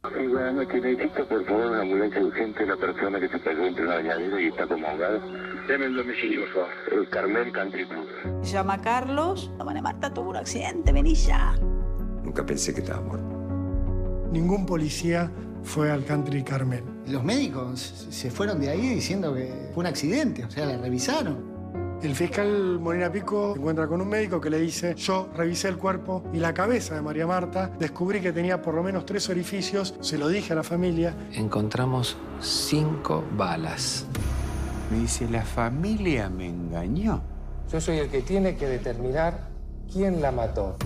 [0.02, 0.82] Sí, buenas noches.
[0.82, 2.66] Necesito, por favor, una ambulancia urgente.
[2.66, 5.20] La persona que se cayó entre una bañadera y está como ahogada.
[5.68, 6.68] Deme el domicilio, por favor.
[6.90, 8.08] El Carmel Country Club.
[8.42, 9.52] Se llama Carlos.
[9.58, 10.90] La Marta tuvo un accidente.
[10.92, 11.54] Vení ya.
[12.24, 14.28] Nunca pensé que estaba muerto.
[14.32, 15.30] Ningún policía
[15.62, 16.82] fue al Country Carmel.
[17.06, 17.78] Los médicos
[18.10, 20.44] se fueron de ahí diciendo que fue un accidente.
[20.44, 21.51] O sea, la revisaron.
[22.02, 25.76] El fiscal Morena Pico se encuentra con un médico que le dice, yo revisé el
[25.76, 29.94] cuerpo y la cabeza de María Marta, descubrí que tenía por lo menos tres orificios,
[30.00, 31.14] se lo dije a la familia.
[31.32, 34.04] Encontramos cinco balas.
[34.90, 37.22] Me dice, la familia me engañó.
[37.70, 39.50] Yo soy el que tiene que determinar
[39.90, 40.76] quién la mató.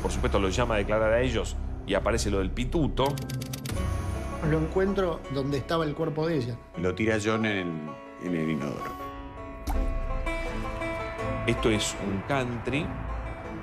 [0.00, 3.04] Por supuesto, lo llama a declarar a ellos y aparece lo del pituto.
[4.50, 6.58] Lo encuentro donde estaba el cuerpo de ella.
[6.78, 7.90] Lo tira John en,
[8.24, 9.03] en el inodoro.
[11.46, 12.86] Esto es un country,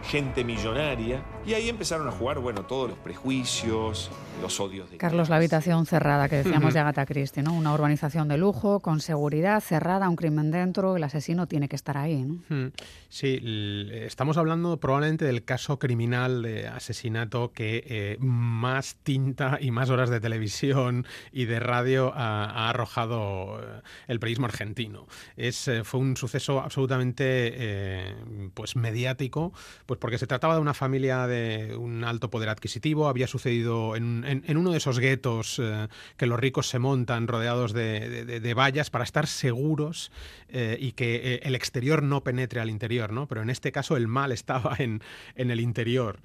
[0.04, 5.30] gente millonaria, y ahí empezaron a jugar, bueno, todos los prejuicios, los odios de Carlos,
[5.30, 7.54] la habitación cerrada que decíamos de Agatha Christie, ¿no?
[7.54, 11.98] Una urbanización de lujo, con seguridad cerrada, un crimen dentro, el asesino tiene que estar
[11.98, 12.72] ahí, ¿no?
[13.10, 13.40] Sí,
[13.92, 20.10] estamos hablando probablemente del caso criminal de asesinato que eh, más tinta y más horas
[20.10, 25.08] de televisión y de radio ha, arrojado eh, el periodismo argentino.
[25.36, 28.16] Es, eh, fue un suceso absolutamente
[28.54, 29.54] pues mediático,
[29.86, 31.31] pues porque se trataba de una familia de
[31.78, 36.68] un alto poder adquisitivo, había sucedido en, uno de esos guetos eh, que los ricos
[36.68, 40.12] se montan rodeados de, vallas para estar seguros
[40.50, 43.28] eh, y que eh, el exterior no penetre al interior, ¿no?
[43.28, 45.02] Pero en este caso el mal estaba en,
[45.36, 46.20] el interior.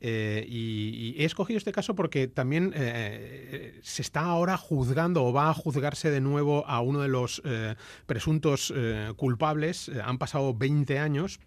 [0.00, 2.72] y, he escogido este caso porque también
[3.82, 7.42] se está ahora juzgando o va a juzgarse de nuevo a uno de los
[8.06, 8.72] presuntos
[9.16, 9.90] culpables.
[10.02, 11.40] Han pasado 20 años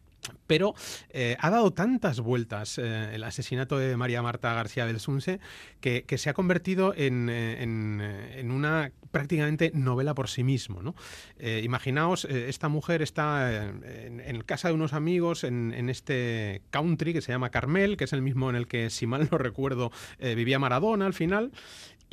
[0.47, 0.73] pero
[1.09, 5.39] eh, ha dado tantas vueltas eh, el asesinato de María Marta García del Sunce
[5.81, 10.95] que, se ha convertido en, eh, una prácticamente novela por sí mismo.
[11.39, 17.49] imaginaos, esta mujer está en, casa de unos amigos en, este country que se llama
[17.49, 21.13] Carmel, que es el mismo en el que, si mal no recuerdo, vivía Maradona al
[21.13, 21.51] final.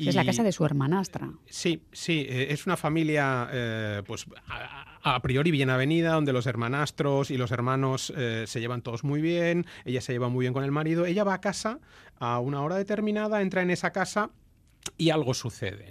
[0.09, 1.31] Es la casa de su hermanastra.
[1.47, 3.49] Sí, sí, es una familia
[4.07, 4.27] pues
[5.03, 9.21] a priori bien avenida, donde los hermanastros y los hermanos eh, se llevan todos muy
[9.21, 11.79] bien, ella se lleva muy bien con el marido, ella va a casa
[12.19, 14.31] a una hora determinada, entra en esa casa
[14.97, 15.91] y algo sucede.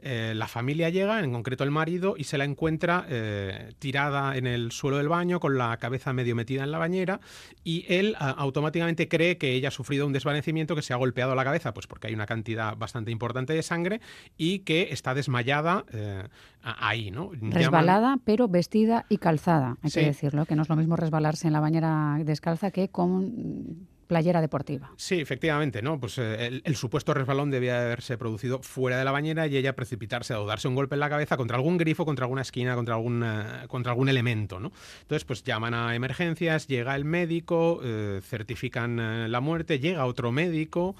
[0.00, 4.46] Eh, la familia llega, en concreto el marido, y se la encuentra eh, tirada en
[4.46, 7.20] el suelo del baño con la cabeza medio metida en la bañera
[7.64, 11.44] y él automáticamente cree que ella ha sufrido un desvanecimiento, que se ha golpeado la
[11.44, 14.00] cabeza, pues porque hay una cantidad bastante importante de sangre
[14.36, 16.28] y que está desmayada eh,
[16.62, 17.10] ahí.
[17.10, 17.32] ¿no?
[17.40, 21.52] Resbalada, pero vestida y calzada, hay que decirlo, que no es lo mismo resbalarse en
[21.52, 24.90] la bañera descalza que con playera deportiva.
[24.96, 26.00] Sí, efectivamente, ¿no?
[26.00, 30.34] Pues eh, el, supuesto resbalón debía haberse producido fuera de la bañera y ella precipitarse
[30.34, 33.24] o darse un golpe en la cabeza contra algún grifo, contra alguna esquina, contra algún,
[33.68, 34.72] contra algún elemento, ¿no?
[35.02, 40.96] Entonces, pues llaman a emergencias, llega el médico, eh, certifican la muerte, llega otro médico,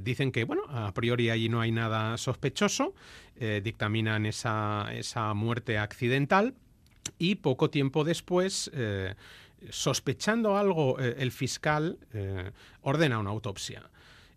[0.00, 2.94] dicen que, bueno, a priori allí no hay nada sospechoso,
[3.62, 6.54] dictaminan esa, esa muerte accidental
[7.18, 8.70] y poco tiempo después
[9.70, 12.50] sospechando algo, eh, el fiscal eh,
[12.82, 13.82] ordena una autopsia.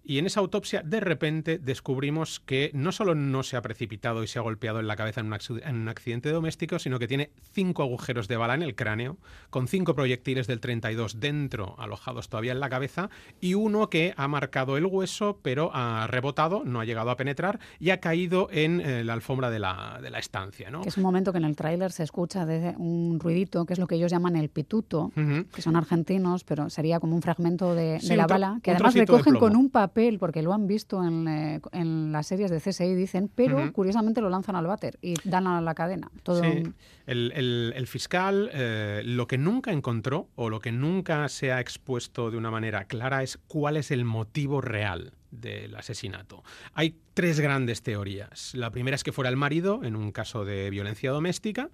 [0.08, 4.28] Y en esa autopsia, de repente, descubrimos que no solo no se ha precipitado y
[4.28, 8.28] se ha golpeado en la cabeza en un, accidente doméstico, sino que tiene cinco agujeros
[8.28, 9.18] de bala en el cráneo,
[9.50, 13.10] con cinco proyectiles del 32 dentro, alojados todavía en la cabeza,
[13.42, 17.60] y uno que ha marcado el hueso, pero ha rebotado, no ha llegado a penetrar
[17.80, 20.70] y ha caído en eh, la alfombra de la, de la estancia.
[20.70, 20.82] ¿no?
[20.82, 23.80] Que es un momento que en el tráiler se escucha de un ruidito, que es
[23.80, 25.12] lo que ellos llaman el pituto,
[25.52, 29.56] que son argentinos, pero sería como un fragmento de, la bala, que además recogen con
[29.56, 33.72] un papel porque lo han visto en, eh, en las series de CSI, dicen, pero
[33.72, 36.12] curiosamente lo lanzan al váter y dan a la cadena.
[36.22, 36.64] Todo sí.
[37.08, 37.32] el,
[37.76, 42.38] el, fiscal eh, lo que nunca encontró o lo que nunca se ha expuesto de
[42.38, 46.44] una manera clara es cuál es el motivo real del asesinato.
[46.74, 48.54] Hay tres grandes teorías.
[48.54, 51.70] La primera es que fuera el marido en un caso de violencia doméstica.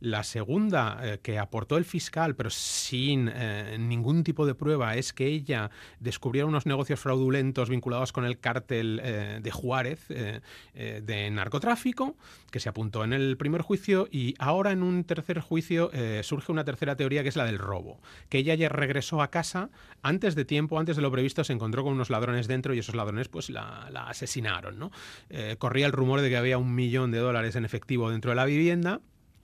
[0.00, 5.12] La segunda eh, que aportó el fiscal, pero sin eh, ningún tipo de prueba, es
[5.12, 12.16] que ella descubriera unos negocios fraudulentos vinculados con el cártel eh, de Juárez de narcotráfico,
[12.50, 15.90] que se apuntó en el primer juicio, y ahora en un tercer juicio
[16.22, 19.70] surge una tercera teoría que es la del robo, que ella ya regresó a casa
[20.02, 22.94] antes de tiempo, antes de lo previsto, se encontró con unos ladrones dentro y esos
[22.94, 24.78] ladrones pues la, asesinaron.
[24.78, 24.90] ¿no?
[25.58, 28.44] corría el rumor de que había un millón de dólares en efectivo dentro de la
[28.44, 29.00] vivienda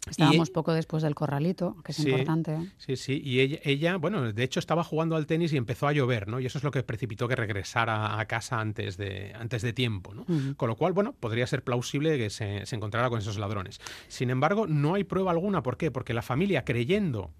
[0.09, 2.73] Estábamos e poco después del corralito, que es importante.
[2.79, 3.21] Sí, sí.
[3.23, 6.41] Y ella, bueno, de hecho estaba jugando al tenis y empezó a llover, ¿no?
[6.41, 10.15] Y eso es lo que precipitó que regresara a casa antes de, antes de tiempo,
[10.15, 10.25] ¿no?
[10.57, 13.81] Con lo cual, bueno, podría ser plausible que se, se encontrara con esos ladrones.
[14.09, 15.63] Sin embargo, no hay prueba alguna.
[15.63, 15.91] ¿Por qué?
[15.91, 17.31] Porque la familia, creyendo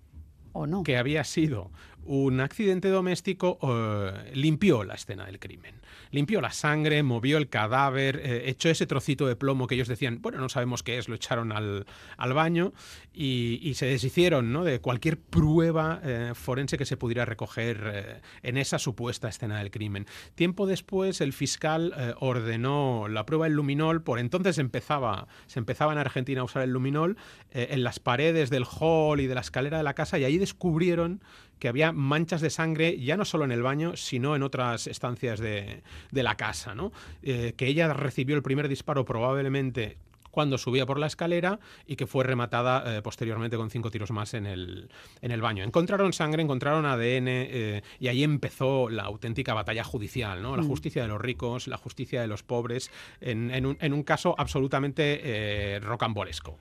[0.53, 0.83] ¿O no?
[0.83, 1.71] que había sido
[2.05, 5.81] un accidente doméstico, eh, limpió la escena del crimen.
[6.11, 10.21] Limpió la sangre, movió el cadáver, eh, echó ese trocito de plomo que ellos decían,
[10.21, 11.85] bueno, no sabemos qué es, lo echaron al,
[12.33, 12.73] baño
[13.13, 14.65] y, se deshicieron ¿no?
[14.65, 20.07] de cualquier prueba eh, forense que se pudiera recoger en esa supuesta escena del crimen.
[20.35, 25.99] Tiempo después, el fiscal ordenó la prueba del luminol, por entonces empezaba, se empezaba en
[25.99, 27.17] Argentina a usar el luminol
[27.53, 31.23] en las paredes del hall y de la escalera de la casa y ahí descubrieron
[31.61, 35.39] que había manchas de sangre ya no solo en el baño, sino en otras estancias
[35.39, 36.75] de, la casa.
[36.75, 36.91] ¿no?
[37.23, 39.99] Eh, que ella recibió el primer disparo probablemente
[40.31, 44.33] cuando subía por la escalera y que fue rematada eh, posteriormente con cinco tiros más
[44.35, 44.89] en el,
[45.21, 45.65] en el baño.
[45.65, 50.57] Encontraron sangre, encontraron ADN eh, y ahí empezó la auténtica batalla judicial, ¿no?
[50.57, 50.69] la mm.
[50.69, 55.81] justicia de los ricos, la justicia de los pobres, en, un, en un, caso absolutamente
[55.83, 56.57] rocambolesco.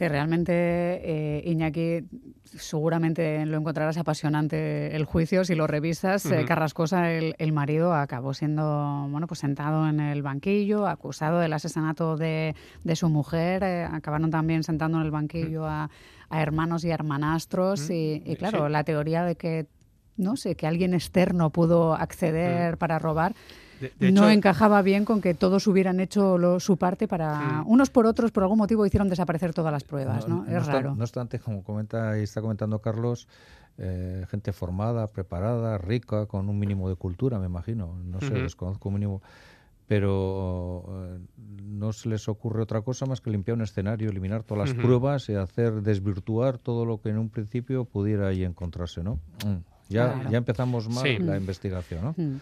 [0.00, 2.08] Sí, realmente, eh, Iñaki,
[2.42, 5.44] seguramente lo encontrarás apasionante el juicio.
[5.44, 10.86] Si lo revisas, eh, Carrascosa, el, marido, acabó siendo bueno, pues sentado en el banquillo,
[10.86, 12.54] acusado del asesinato de,
[12.94, 13.62] su mujer.
[13.62, 15.90] Eh, acabaron también sentando en el banquillo a,
[16.30, 17.90] hermanos y hermanastros.
[17.90, 19.66] Y, claro, la teoría de que
[20.16, 23.34] no sé, que alguien externo pudo acceder para robar
[23.98, 27.62] no encajaba bien con que todos hubieran hecho su parte para...
[27.66, 30.44] Unos por otros, por algún motivo, hicieron desaparecer todas las pruebas, ¿no?
[30.46, 30.94] es raro.
[30.94, 33.28] no obstante, como comenta y está comentando Carlos,
[33.78, 37.94] eh, gente formada, preparada, rica, con un mínimo de cultura, me imagino.
[38.04, 39.22] No sé, desconozco un mínimo
[39.90, 41.18] pero eh,
[41.64, 45.28] no se les ocurre otra cosa más que limpiar un escenario, eliminar todas las pruebas
[45.28, 49.14] y hacer desvirtuar todo lo que en un principio pudiera ahí encontrarse, ¿no?
[49.44, 49.64] Mm.
[49.88, 52.14] Ya, ya empezamos mal la investigación, ¿no?
[52.16, 52.36] Mm.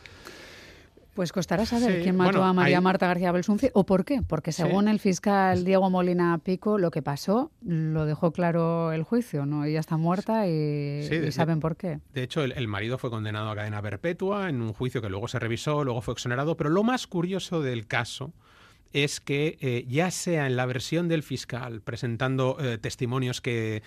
[1.18, 4.22] Pues costará saber quién mató a María Marta García Belsunce o por qué.
[4.22, 9.44] Porque según el fiscal Diego Molina Pico, lo que pasó lo dejó claro el juicio,
[9.44, 9.64] ¿no?
[9.64, 11.98] Ella está muerta y, saben por qué.
[12.14, 15.40] De hecho, el, marido fue condenado a cadena perpetua en un juicio que luego se
[15.40, 16.56] revisó, luego fue exonerado.
[16.56, 18.32] Pero lo más curioso del caso
[18.92, 23.82] es que eh, ya sea en la versión del fiscal presentando eh, testimonios que,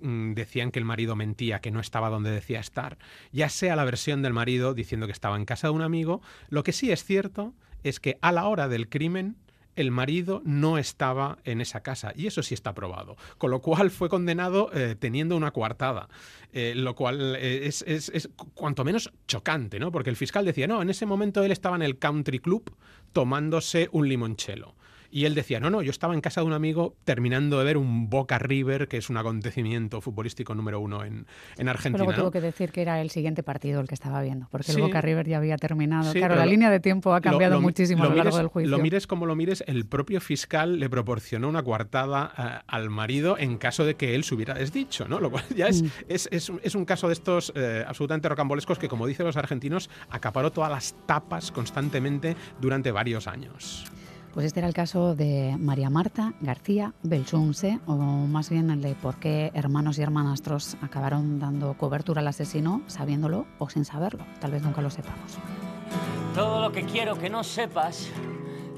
[0.00, 2.98] mm, decían que el marido mentía, que no estaba donde decía estar,
[3.32, 6.64] ya sea la versión del marido diciendo que estaba en casa de un amigo, lo
[6.64, 9.36] que sí es cierto es que a la hora del crimen
[9.76, 13.90] el marido no estaba en esa casa y eso sí está probado, con lo cual
[13.90, 16.08] fue condenado eh, teniendo una coartada,
[16.52, 19.90] lo cual es, es, cuanto menos chocante, ¿no?
[19.90, 22.76] Porque el fiscal decía, no, en ese momento él estaba en el country club
[23.12, 24.74] tomándose un limonchelo.
[25.14, 27.76] Y él decía, no, no, yo estaba en casa de un amigo terminando de ver
[27.76, 31.98] un Boca River, que es un acontecimiento futbolístico número uno en, en Argentina.
[31.98, 34.72] Pero luego tuvo que decir que era el siguiente partido el que estaba viendo, porque
[34.72, 36.12] el Boca River ya había terminado.
[36.12, 38.68] claro, la línea de tiempo ha cambiado muchísimo a lo largo del juicio.
[38.68, 43.38] Lo mires como lo mires, el propio fiscal le proporcionó una coartada eh, al marido
[43.38, 45.20] en caso de que él se hubiera desdicho, ¿no?
[45.20, 45.88] Lo cual ya es, mm.
[46.08, 50.50] es, es, un caso de estos eh, absolutamente rocambolescos que, como dicen los argentinos, acaparó
[50.50, 53.84] todas las tapas constantemente durante varios años.
[54.34, 58.96] Pues este era el caso de María Marta García Belchunce, o más bien el de
[58.96, 64.26] por qué hermanos y hermanastros acabaron dando cobertura al asesino, sabiéndolo o sin saberlo.
[64.40, 65.38] Tal vez nunca lo sepamos.
[66.34, 68.08] Todo lo que quiero que no sepas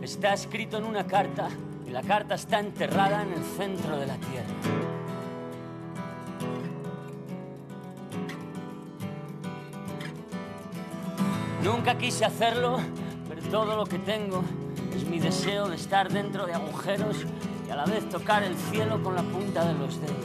[0.02, 1.48] está escrito en una carta
[1.86, 4.54] y la carta está enterrada en el centro de la tierra.
[11.64, 12.76] Nunca quise hacerlo,
[13.26, 14.44] pero todo lo que tengo
[14.96, 17.26] es mi deseo de estar dentro de agujeros
[17.66, 20.16] y a la vez tocar el cielo con la punta de los dedos.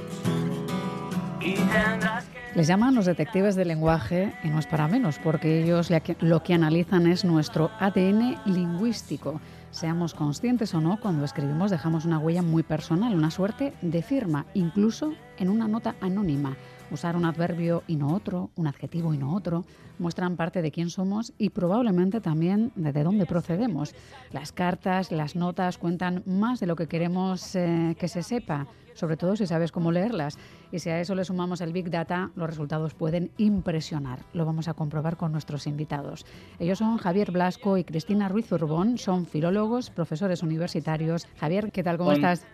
[2.56, 6.54] Les llaman los detectives del lenguaje y no es para menos, porque ellos lo que
[6.54, 9.42] analizan es nuestro ADN lingüístico.
[9.72, 14.46] Seamos conscientes o no, cuando escribimos dejamos una huella muy personal, una suerte de firma,
[14.54, 16.56] incluso en una nota anónima.
[16.92, 19.66] Usar un adverbio y no otro, un adjetivo y no otro,
[20.02, 23.96] muestran parte de quién somos y probablemente también de, dónde procedemos.
[24.32, 29.16] Las cartas, las notas cuentan más de lo que queremos eh, que se sepa, sobre
[29.16, 30.38] todo si sabes cómo leerlas.
[30.72, 34.20] Y si a eso le sumamos el Big Data, los resultados pueden impresionar.
[34.34, 36.26] Lo vamos a comprobar con nuestros invitados.
[36.60, 41.28] Ellos son Javier Blasco y Cristina Ruiz Urbón, son filólogos, profesores universitarios.
[41.40, 41.98] Javier, ¿qué tal?
[41.98, 42.46] ¿Cómo estás?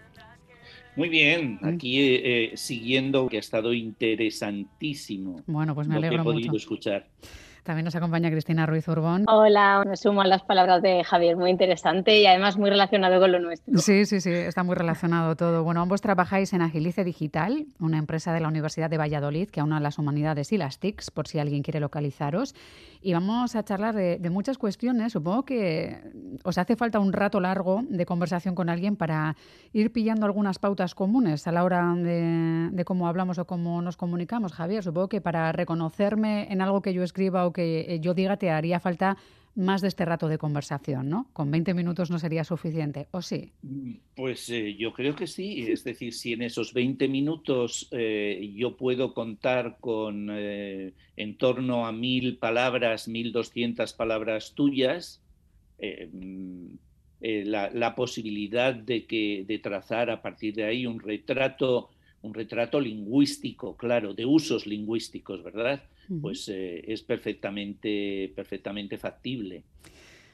[0.97, 5.43] Muy bien, aquí eh, siguiendo que ha estado interesantísimo.
[5.45, 6.57] Bueno, pues me alegro lo que he podido mucho.
[6.57, 7.05] escuchar.
[7.67, 9.25] También nos acompaña Cristina Ruiz Urbón.
[9.27, 13.31] Hola, me sumo a las palabras de Javier, muy interesante y además muy relacionado con
[13.31, 13.77] lo nuestro.
[13.77, 15.65] Sí, sí, sí, está muy relacionado todo.
[15.65, 19.81] Bueno, ambos trabajáis en Agilice Digital, una empresa de la Universidad de Valladolid que aúna
[19.81, 22.55] las humanidades y las TICs, por si alguien quiere localizaros.
[23.01, 25.13] Y vamos a charlar de, muchas cuestiones.
[25.13, 25.99] Supongo que
[26.43, 29.35] os hace falta un rato largo de conversación con alguien para
[29.73, 33.97] ir pillando algunas pautas comunes a la hora de, de cómo hablamos o cómo nos
[33.97, 34.53] comunicamos.
[34.53, 38.51] Javier, supongo que para reconocerme en algo que yo escriba o que yo diga te
[38.51, 39.17] haría falta
[39.57, 41.29] más de este rato de conversación, ¿no?
[41.33, 43.51] Con 20 minutos no sería suficiente, ¿o sí?
[44.15, 45.65] Pues eh, yo creo que sí.
[45.69, 51.91] Es decir, si en esos 20 minutos eh, yo puedo contar con en torno a
[51.91, 55.21] mil palabras, 1200 palabras tuyas,
[55.79, 56.75] mm,
[57.19, 61.89] la, la, posibilidad de, que, de trazar a partir de ahí un retrato,
[62.21, 65.83] un retrato lingüístico, claro, de usos lingüísticos, ¿verdad?
[66.21, 69.63] Pues eh, es perfectamente, perfectamente factible.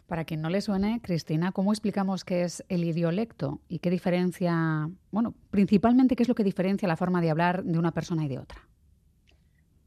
[0.08, 4.90] Para quien no le suene, Cristina, ¿cómo explicamos qué es el idiolecto y qué diferencia,
[5.12, 8.28] bueno, principalmente qué es lo que diferencia la forma de hablar de una persona y
[8.28, 8.60] de otra?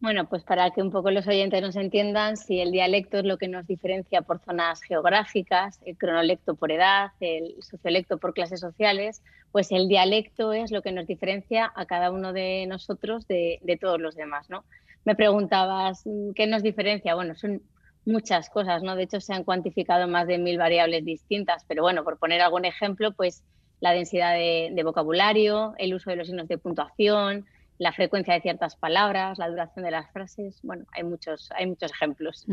[0.00, 3.38] Bueno, pues para que un poco los oyentes nos entiendan, si el dialecto es lo
[3.38, 9.22] que nos diferencia por zonas geográficas, el cronolecto por edad, el sociolecto por clases sociales,
[9.52, 13.76] pues el dialecto es lo que nos diferencia a cada uno de nosotros de, de
[13.78, 14.64] todos los demás, ¿no?
[15.06, 17.14] Me preguntabas mm, qué nos diferencia.
[17.14, 17.62] Bueno, son
[18.04, 18.94] muchas cosas, ¿no?
[18.94, 22.66] De hecho, se han cuantificado más de mil variables distintas, pero bueno, por poner algún
[22.66, 23.42] ejemplo, pues
[23.80, 27.46] la densidad de, vocabulario, el uso de los signos de puntuación,
[27.78, 30.58] la frecuencia de ciertas palabras, la duración de las frases.
[30.62, 32.46] Bueno, hay muchos, hay muchos ejemplos.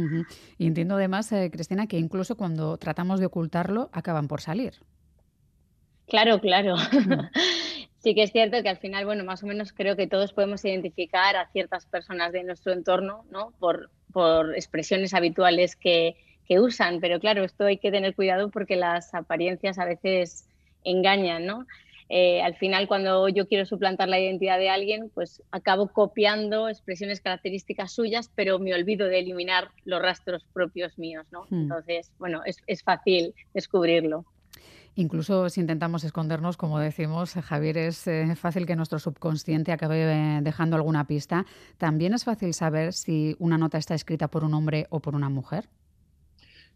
[0.58, 4.74] Y entiendo además, eh, Cristina, que incluso cuando tratamos de ocultarlo, acaban por salir.
[6.08, 6.76] Claro, claro.
[8.04, 10.66] Sí que es cierto que al final, bueno, más o menos creo que todos podemos
[10.66, 13.54] identificar a ciertas personas de nuestro entorno, ¿no?
[13.60, 18.76] Por, por expresiones habituales que, que, usan, pero claro, esto hay que tener cuidado porque
[18.76, 20.50] las apariencias a veces
[20.84, 21.66] engañan, ¿no?
[22.10, 27.22] Eh, al final, cuando yo quiero suplantar la identidad de alguien, pues acabo copiando expresiones
[27.22, 31.46] características suyas, pero me olvido de eliminar los rastros propios míos, ¿no?
[31.50, 31.62] Hmm.
[31.62, 34.26] Entonces, bueno, es, es fácil descubrirlo.
[34.96, 40.40] Incluso si intentamos escondernos, como decimos, Javier, es eh, fácil que nuestro subconsciente acabe eh,
[40.44, 41.48] dejando alguna pista.
[41.78, 45.30] ¿También es fácil saber si una nota está escrita por un hombre o por una
[45.30, 45.68] mujer?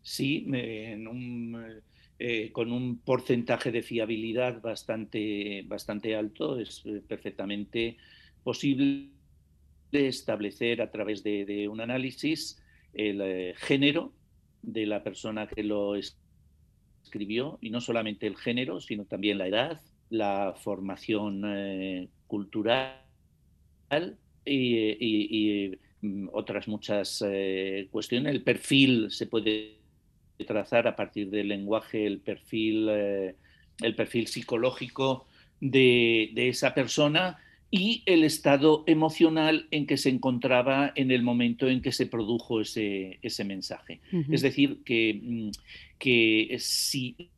[0.02, 7.98] Sí, eh, con un porcentaje de fiabilidad bastante, bastante alto, es perfectamente
[8.44, 9.12] posible
[9.92, 12.60] establecer a través de, un análisis
[12.94, 14.12] el género
[14.64, 16.27] de la persona que lo está
[17.08, 23.02] escribió, y no solamente el género, sino también la edad, la formación eh, cultural
[24.46, 28.34] y, mm, otras muchas eh, cuestiones.
[28.34, 29.78] El perfil se puede
[30.46, 33.36] trazar a partir del lenguaje, el perfil, eh,
[33.82, 35.26] el perfil psicológico
[35.60, 37.38] de, esa persona
[37.70, 42.62] y el estado emocional en que se encontraba en el momento en que se produjo
[42.62, 44.00] ese, mensaje.
[44.32, 45.50] Es decir, que, mm,
[46.00, 47.30] que, si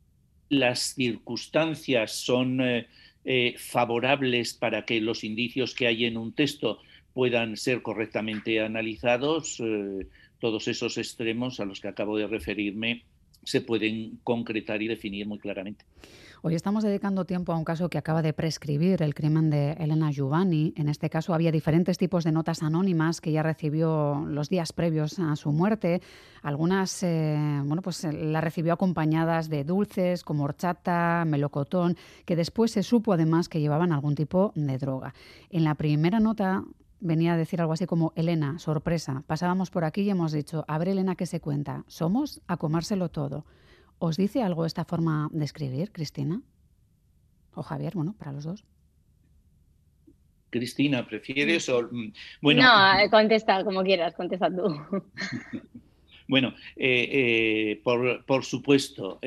[0.48, 2.86] las circunstancias son eh,
[3.24, 6.78] eh, favorables para que los indicios que hay en un texto
[7.12, 10.06] puedan ser correctamente analizados, eh,
[10.38, 13.04] todos esos extremos a los que acabo de referirme
[13.44, 15.84] se pueden concretar y definir muy claramente.
[16.42, 20.10] Hoy estamos dedicando tiempo a un caso que acaba de prescribir el crimen de Elena
[20.10, 20.72] Giovanni.
[20.74, 25.18] En este caso había diferentes tipos de notas anónimas que ella recibió los días previos
[25.18, 26.00] a su muerte.
[26.40, 32.70] Algunas, eh, bueno, pues eh, las recibió acompañadas de dulces como horchata, melocotón, que después
[32.70, 35.12] se supo además que llevaban algún tipo de droga.
[35.50, 36.64] En la primera nota
[37.00, 40.78] venía a decir algo así como, Elena, sorpresa, pasábamos por aquí y hemos dicho, a
[40.78, 41.84] ver Elena, ¿qué se cuenta?
[41.86, 43.44] Somos a comérselo todo.
[44.02, 46.40] ¿Os dice algo esta forma de escribir, Cristina?
[47.54, 48.64] O Javier, bueno, para los dos.
[50.48, 51.82] Cristina, ¿prefieres o...?
[51.82, 54.64] Mm, bueno, no, eh, contesta como quieras, contesta tú.
[56.30, 59.18] Bueno, eh, eh, por, supuesto.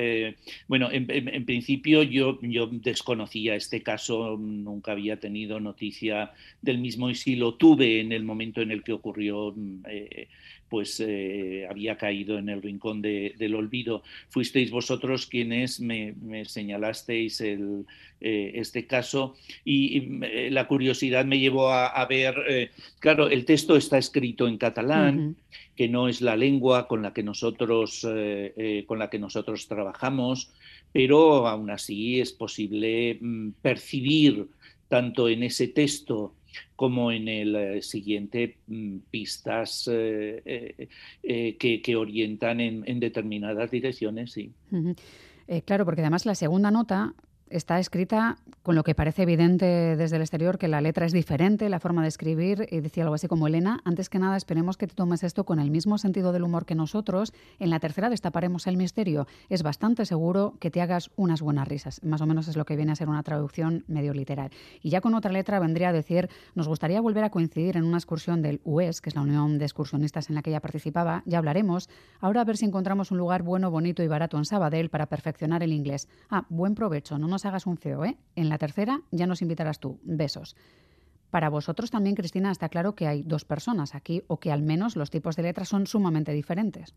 [0.69, 7.15] bueno, en, principio yo, yo desconocía este caso, nunca había tenido noticia del mismo y
[7.15, 9.84] si lo tuve en el momento en el que ocurrió, mm,
[10.74, 14.01] pues eh, había caído en el rincón del olvido.
[14.30, 16.15] Fuisteis vosotros quienes me,
[16.45, 17.86] señalasteis el,
[18.19, 23.99] eh, este caso y, eh, la curiosidad me llevó a, ver, claro, el texto está
[23.99, 25.36] escrito en catalán,
[25.76, 28.07] que no es la lengua con la que nosotros,
[28.88, 30.53] con la que nosotros trabajamos,
[30.91, 34.47] pero aún así es posible mm, percibir
[34.88, 36.34] tanto en ese texto
[36.76, 40.89] como en el eh, siguiente mm, pistas eh,
[41.24, 44.32] eh, que, orientan en, determinadas direcciones.
[44.32, 44.51] Sí.
[45.66, 47.14] claro, porque además la segunda nota
[47.54, 51.70] está escrita con lo que parece evidente desde el exterior, que la letra es diferente,
[51.70, 54.88] la forma de escribir, y decía algo así como Elena, antes que nada esperemos que
[54.88, 57.34] te tomes esto con el mismo sentido del humor que nosotros.
[57.60, 59.28] En la tercera destaparemos el misterio.
[59.49, 62.04] Es bastante seguro que te hagas unas buenas risas.
[62.04, 64.49] Más o menos es lo que viene a ser una traducción medio literal.
[64.82, 67.97] Y ya con otra letra vendría a decir, nos gustaría volver a coincidir en una
[67.97, 71.38] excursión del UES, que es la Unión de Excursionistas en la que ella participaba, ya
[71.38, 71.89] hablaremos.
[72.20, 75.62] Ahora a ver si encontramos un lugar bueno, bonito y barato en Sabadell para perfeccionar
[75.62, 76.08] el inglés.
[76.30, 78.18] Ah, buen provecho, no nos hagas un feo, ¿eh?
[78.36, 80.00] En la tercera ya nos invitarás tú.
[80.04, 80.56] Besos.
[81.30, 84.96] Para vosotros también, Cristina, está claro que hay dos personas aquí o que al menos
[84.96, 86.94] los tipos de letras son sumamente diferentes.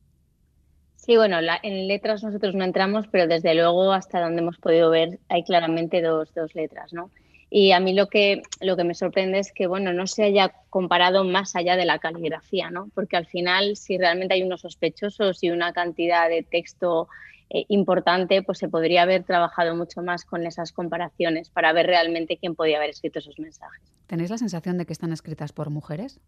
[0.97, 5.21] Sí, bueno, en letras nosotros no entramos, pero desde luego hasta donde hemos podido ver
[5.29, 7.11] hay claramente dos, dos letras, ¿no?
[7.49, 10.53] Y a mí lo que, lo que me sorprende es que bueno, no se haya
[10.69, 12.91] comparado más allá de la caligrafía, ¿no?
[12.95, 17.09] porque al final si realmente hay unos sospechosos y una cantidad de texto
[17.49, 22.39] eh, importante, pues se podría haber trabajado mucho más con esas comparaciones para ver realmente
[22.39, 23.83] quién podía haber escrito esos mensajes.
[24.09, 26.19] ¿Tenéis la sensación de que están escritas por mujeres?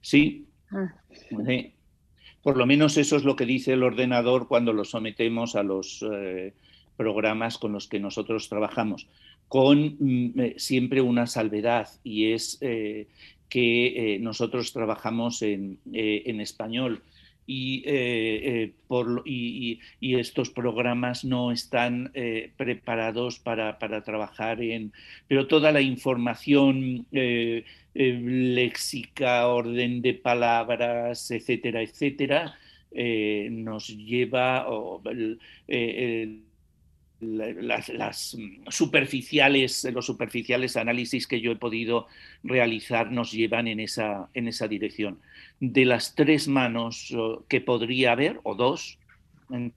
[0.00, 0.46] Sí.
[0.70, 0.94] Ah.
[2.42, 6.02] Por lo menos eso es lo que dice el ordenador cuando lo sometemos a los
[6.10, 6.54] eh,
[6.96, 9.08] programas con los que nosotros trabajamos,
[9.48, 12.58] con mm, eh, siempre una salvedad y es
[13.48, 17.02] que nosotros trabajamos en, en español
[17.46, 24.92] y, eh, eh, por, y, estos programas no están eh, preparados para, trabajar en,
[25.28, 27.06] pero toda la información
[27.94, 32.54] léxica, orden de palabras, etcétera, etcétera,
[33.50, 34.66] nos lleva,
[37.20, 38.36] las,
[38.68, 42.06] superficiales, los superficiales análisis que yo he podido
[42.42, 45.18] realizar nos llevan en esa, en esa dirección.
[45.60, 47.14] De las tres manos
[47.48, 48.98] que podría haber, o dos,
[49.50, 49.72] en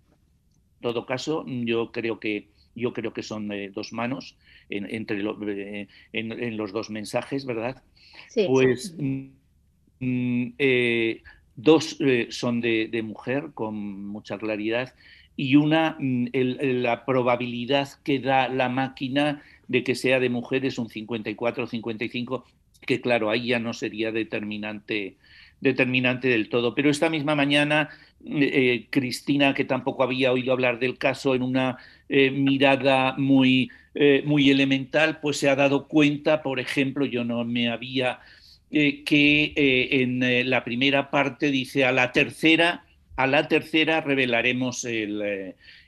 [0.81, 4.37] todo caso, yo creo que, yo creo que son eh, dos manos
[4.69, 7.81] en, entre eh, en, los dos mensajes, ¿verdad?
[8.29, 8.45] Sí.
[8.47, 11.23] Pues mm, eh,
[11.55, 11.97] dos
[12.29, 13.75] son de mujer con
[14.07, 14.93] mucha claridad
[15.39, 20.89] y una, mm, la probabilidad que da la máquina de que sea de mujeres un
[20.89, 22.45] 54 o 55,
[22.85, 25.15] que claro, ahí ya no sería determinante,
[25.61, 26.75] determinante del todo.
[26.75, 27.87] Pero esta misma mañana,
[28.19, 31.77] mm, eh, Cristina, que tampoco había oído hablar del caso, en una
[32.09, 37.45] eh, mirada muy, eh, muy elemental, pues se ha dado cuenta, por ejemplo, yo no
[37.45, 38.19] me había,
[38.71, 42.83] que en la primera parte dice a la tercera
[43.19, 45.21] a la tercera revelaremos el,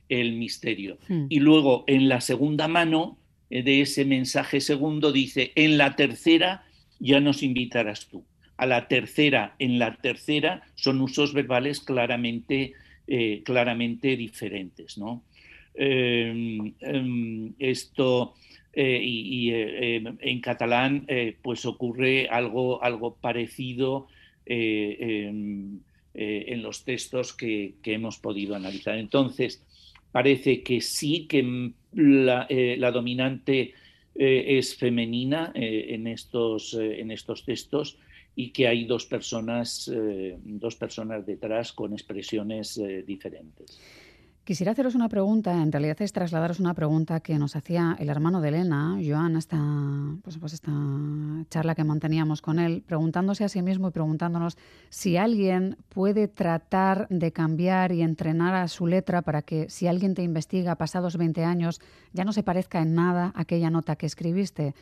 [0.10, 0.98] eh, misterio.
[1.08, 1.28] Hmm.
[1.30, 3.18] Y luego en la segunda mano
[3.50, 6.66] eh, de ese mensaje segundo dice, en la tercera
[7.00, 8.26] ya nos invitarás tú.
[8.58, 12.74] A la tercera, en la tercera son usos verbales claramente,
[13.08, 14.98] eh, claramente diferentes.
[14.98, 15.24] ¿no?
[15.74, 18.34] em, em, esto
[18.76, 21.08] y, em, en catalán
[21.42, 24.08] pues ocurre algo, algo parecido
[26.14, 28.98] en los textos que, hemos podido analizar.
[28.98, 29.64] Entonces,
[30.12, 33.74] parece que sí que la, la dominante
[34.16, 37.98] es femenina en, estos, en estos textos
[38.36, 43.80] y que hay dos personas, eh, dos personas detrás con expresiones eh, diferentes.
[44.44, 48.42] Quisiera haceros una pregunta, en realidad es trasladaros una pregunta que nos hacía el hermano
[48.42, 49.60] de Elena, Joan, esta,
[50.24, 50.72] pues, pues esta
[51.52, 54.58] charla que manteníamos con él, preguntándose a sí mismo y preguntándonos
[54.90, 60.16] si alguien puede tratar de cambiar y entrenar a su letra para que si alguien
[60.16, 61.80] te investiga pasados 20 años
[62.12, 64.74] ya no se parezca en nada aquella nota que escribiste.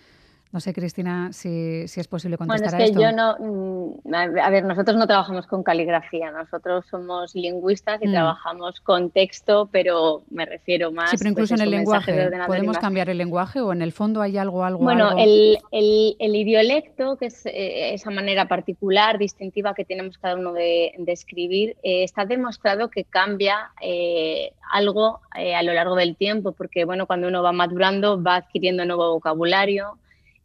[0.51, 3.37] No sé, Cristina, si, si es posible contestar bueno, es que yo no.
[3.37, 8.11] Mm, a ver, nosotros no trabajamos con caligrafía, nosotros somos lingüistas y mm.
[8.11, 11.11] trabajamos con texto, pero me refiero más.
[11.11, 12.31] Sí, pero incluso pues, en el lenguaje.
[12.47, 14.83] ¿Podemos cambiar el lenguaje o en el fondo hay algo, algo?
[14.83, 20.35] Bueno, El, el, el, idiolecto, que es eh, esa manera particular, distintiva que tenemos cada
[20.35, 26.15] uno de, de escribir, eh, está demostrado que cambia eh, algo a lo largo del
[26.15, 29.99] tiempo, porque bueno, cuando uno va madurando, va adquiriendo nuevo vocabulario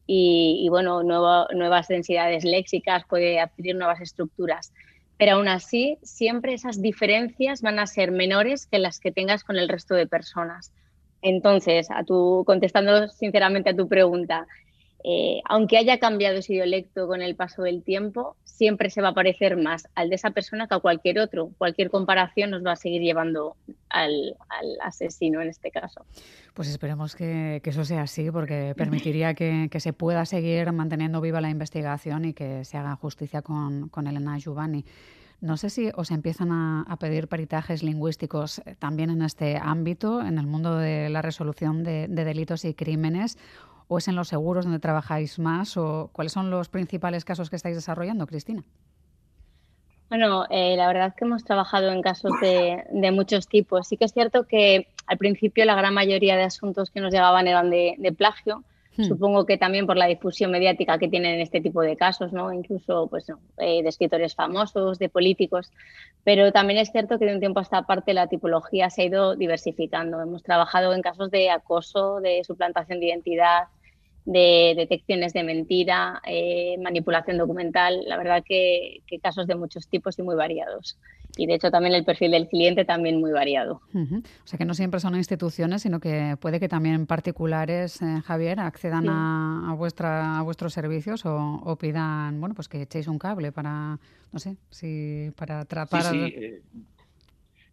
[0.06, 4.72] y, bueno, nuevas densidades léxicas, puede adquirir nuevas estructuras.
[5.16, 9.56] Pero aún así, siempre esas diferencias van a ser menores que las que tengas con
[9.56, 10.72] el resto de personas.
[11.22, 14.46] Entonces, a tu, contestando sinceramente a tu pregunta,
[15.06, 19.14] eh, aunque haya cambiado ese dialecto con el paso del tiempo, siempre se va a
[19.14, 21.50] parecer más al de esa persona que a cualquier otro.
[21.58, 23.54] Cualquier comparación nos va a seguir llevando
[23.90, 24.34] al,
[24.82, 26.06] asesino en este caso.
[26.54, 31.50] Pues esperemos que, eso sea así, porque permitiría que, se pueda seguir manteniendo viva la
[31.50, 34.86] investigación y que se haga justicia con, Elena Giovanni.
[35.42, 40.38] No sé si os empiezan a, pedir peritajes lingüísticos eh, también en este ámbito, en
[40.38, 43.36] el mundo de la resolución de delitos y crímenes,
[43.88, 45.76] o es en los seguros donde trabajáis más?
[45.76, 48.64] ¿O cuáles son los principales casos que estáis desarrollando, Cristina?
[50.08, 53.88] Bueno, eh, la verdad es que hemos trabajado en casos de, muchos tipos.
[53.88, 57.48] Sí que es cierto que al principio la gran mayoría de asuntos que nos llegaban
[57.48, 58.62] eran de, plagio.
[58.96, 59.04] Hmm.
[59.04, 62.52] Supongo que también por la difusión mediática que tienen este tipo de casos, ¿no?
[62.52, 63.26] incluso pues,
[63.58, 65.72] eh, de escritores famosos, de políticos.
[66.22, 69.06] Pero también es cierto que de un tiempo a esta parte la tipología se ha
[69.06, 70.20] ido diversificando.
[70.20, 73.64] Hemos trabajado en casos de acoso, de suplantación de identidad,
[74.24, 80.22] de detecciones de mentira, eh, manipulación documental, la verdad que, casos de muchos tipos y
[80.22, 80.98] muy variados.
[81.36, 83.80] Y de hecho también el perfil del cliente también muy variado.
[83.94, 88.60] O sea que no siempre son instituciones, sino que puede que también particulares, eh, Javier,
[88.60, 93.98] accedan a, vuestra, a vuestros servicios o, pidan, bueno, pues que echéis un cable para,
[94.32, 96.14] no sé, si para atrapar...
[96.14, 96.62] Eh,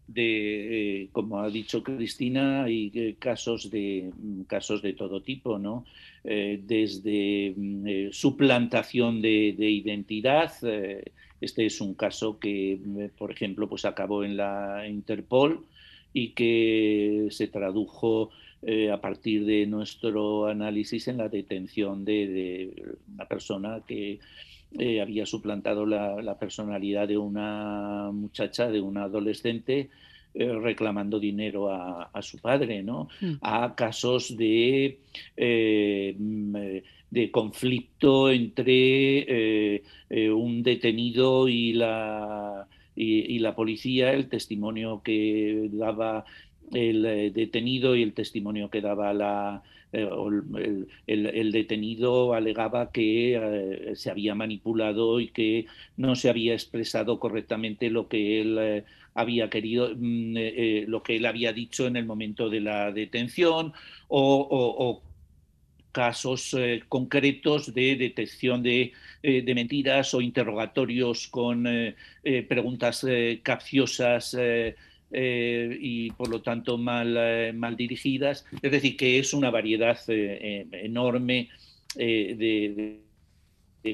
[0.06, 4.10] de, como ha dicho Cristina, hay casos de
[4.46, 5.84] casos de todo tipo, ¿no?
[6.24, 10.52] Eh, desde mm, eh, suplantación de, identidad.
[10.62, 11.04] Eh,
[11.40, 12.78] este es un caso que,
[13.18, 15.66] por ejemplo, pues acabó en la Interpol
[16.12, 18.30] y que se tradujo
[18.92, 24.20] a partir de nuestro análisis en la detención de, una persona que
[25.00, 29.90] había suplantado la, personalidad de una muchacha, de una adolescente,
[30.34, 33.08] eh, reclamando dinero a, su padre, ¿no?
[33.20, 33.34] Hmm.
[33.42, 34.98] A casos de,
[35.36, 39.82] eh, mm, eh, de conflicto entre
[40.32, 42.66] un detenido y la,
[42.96, 46.24] y, la policía, el testimonio que daba
[46.72, 49.62] el detenido y el testimonio que daba la,
[49.92, 55.66] el, el, detenido alegaba que se había manipulado y que
[55.96, 58.84] no se había expresado correctamente lo que él
[59.14, 62.92] había querido, mm, eh, eh, lo que él había dicho en el momento de la
[62.92, 63.72] detención
[64.08, 65.02] o,
[65.92, 71.66] casos eh, concretos de detección de, mentiras o interrogatorios con
[72.48, 73.06] preguntas
[73.42, 74.34] capciosas
[75.12, 78.44] y por lo tanto mal, mal, dirigidas.
[78.62, 81.48] Es decir, que es una variedad enorme
[81.94, 83.11] de de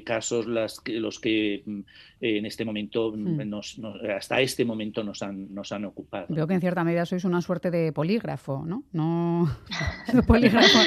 [0.05, 1.81] casos las los que mm,
[2.21, 4.11] en este momento mm, hmm.
[4.17, 6.27] hasta este momento nos han, nos han ocupado.
[6.29, 8.85] Veo que en cierta medida sois una suerte de polígrafo, ¿no?
[8.93, 9.49] No
[10.27, 10.79] polígrafo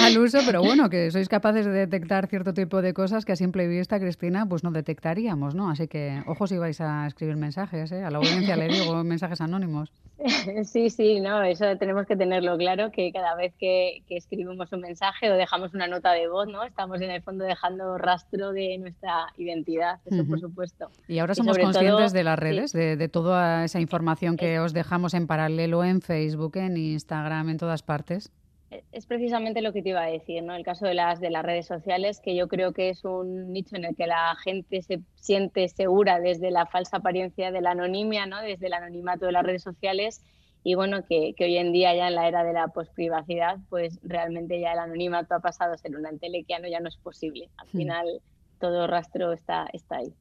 [0.00, 3.36] al uso, pero bueno, que sois capaces de detectar cierto tipo de cosas que a
[3.36, 5.70] simple vista, Cristina, pues no detectaríamos, ¿no?
[5.70, 8.02] Así que ojo si vais a escribir mensajes, ¿eh?
[8.02, 9.92] A la audiencia le digo mensajes anónimos.
[10.64, 15.30] Sí, sí, no, eso tenemos que tenerlo claro, que cada vez que, escribimos un mensaje
[15.30, 16.64] o dejamos una nota de voz, ¿no?
[16.64, 20.90] Estamos en el fondo dejando rastro de nuestra identidad, eso por supuesto.
[21.08, 25.26] Y ahora somos conscientes de las redes, de, toda esa información que os dejamos en
[25.26, 28.32] paralelo en Facebook, en Instagram, en todas partes.
[28.76, 30.54] E, es precisamente lo que te iba a decir, ¿no?
[30.54, 33.76] El caso de las de las redes sociales, que yo creo que es un nicho
[33.76, 38.26] en el que la gente se siente segura desde la falsa apariencia de la anonimia,
[38.26, 38.40] ¿no?
[38.42, 40.22] Desde el anonimato de las redes sociales
[40.68, 44.58] y bueno, que, hoy en día ya en la era de la posprivacidad, pues realmente
[44.58, 47.48] ya el anonimato ha pasado a ser un entelequiano, ya no es posible.
[47.58, 47.70] Al hmm.
[47.70, 48.20] final
[48.58, 50.12] todo rastro está, está ahí.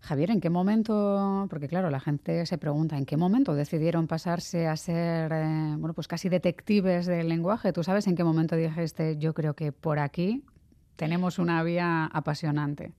[0.00, 4.66] Javier, ¿en qué momento, porque claro, la gente se pregunta, ¿en qué momento decidieron pasarse
[4.66, 7.72] a ser, eh, bueno, pues casi detectives del lenguaje?
[7.72, 10.42] ¿Tú sabes en qué momento dijiste, yo creo que por aquí
[10.96, 12.92] tenemos una vía apasionante?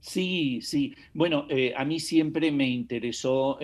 [0.00, 0.94] Sí, sí.
[1.14, 3.58] Bueno, eh, a mí siempre me interesó,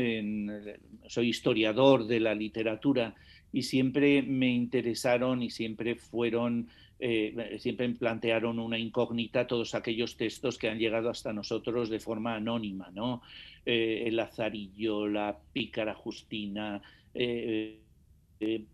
[1.08, 3.14] soy historiador de la literatura
[3.52, 6.68] y siempre me interesaron y siempre fueron
[6.98, 12.36] eh, siempre plantearon una incógnita todos aquellos textos que han llegado hasta nosotros de forma
[12.36, 13.20] anónima, ¿no?
[13.66, 16.80] Eh, el Lazarillo, la Pícara Justina,
[17.12, 17.80] eh,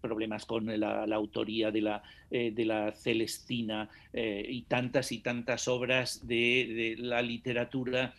[0.01, 6.97] problemas con la, autoría de la, de la Celestina y tantas y tantas obras de,
[6.99, 8.13] la literatura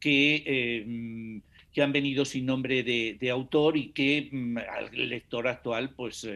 [0.00, 1.40] que
[1.72, 6.26] que han venido sin nombre de, autor y que mm, al lector actual pues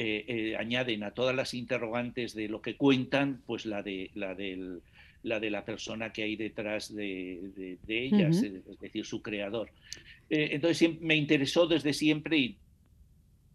[0.00, 4.32] eh, eh, añaden a todas las interrogantes de lo que cuentan pues la de la
[4.36, 4.80] del
[5.24, 9.72] la de la persona que hay detrás de, ellas, es decir, su creador.
[10.30, 12.58] entonces me interesó desde siempre y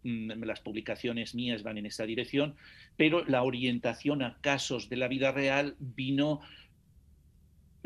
[0.02, 2.56] mm, las publicaciones mías van en esa dirección,
[2.98, 6.42] pero la orientación a casos de la vida real vino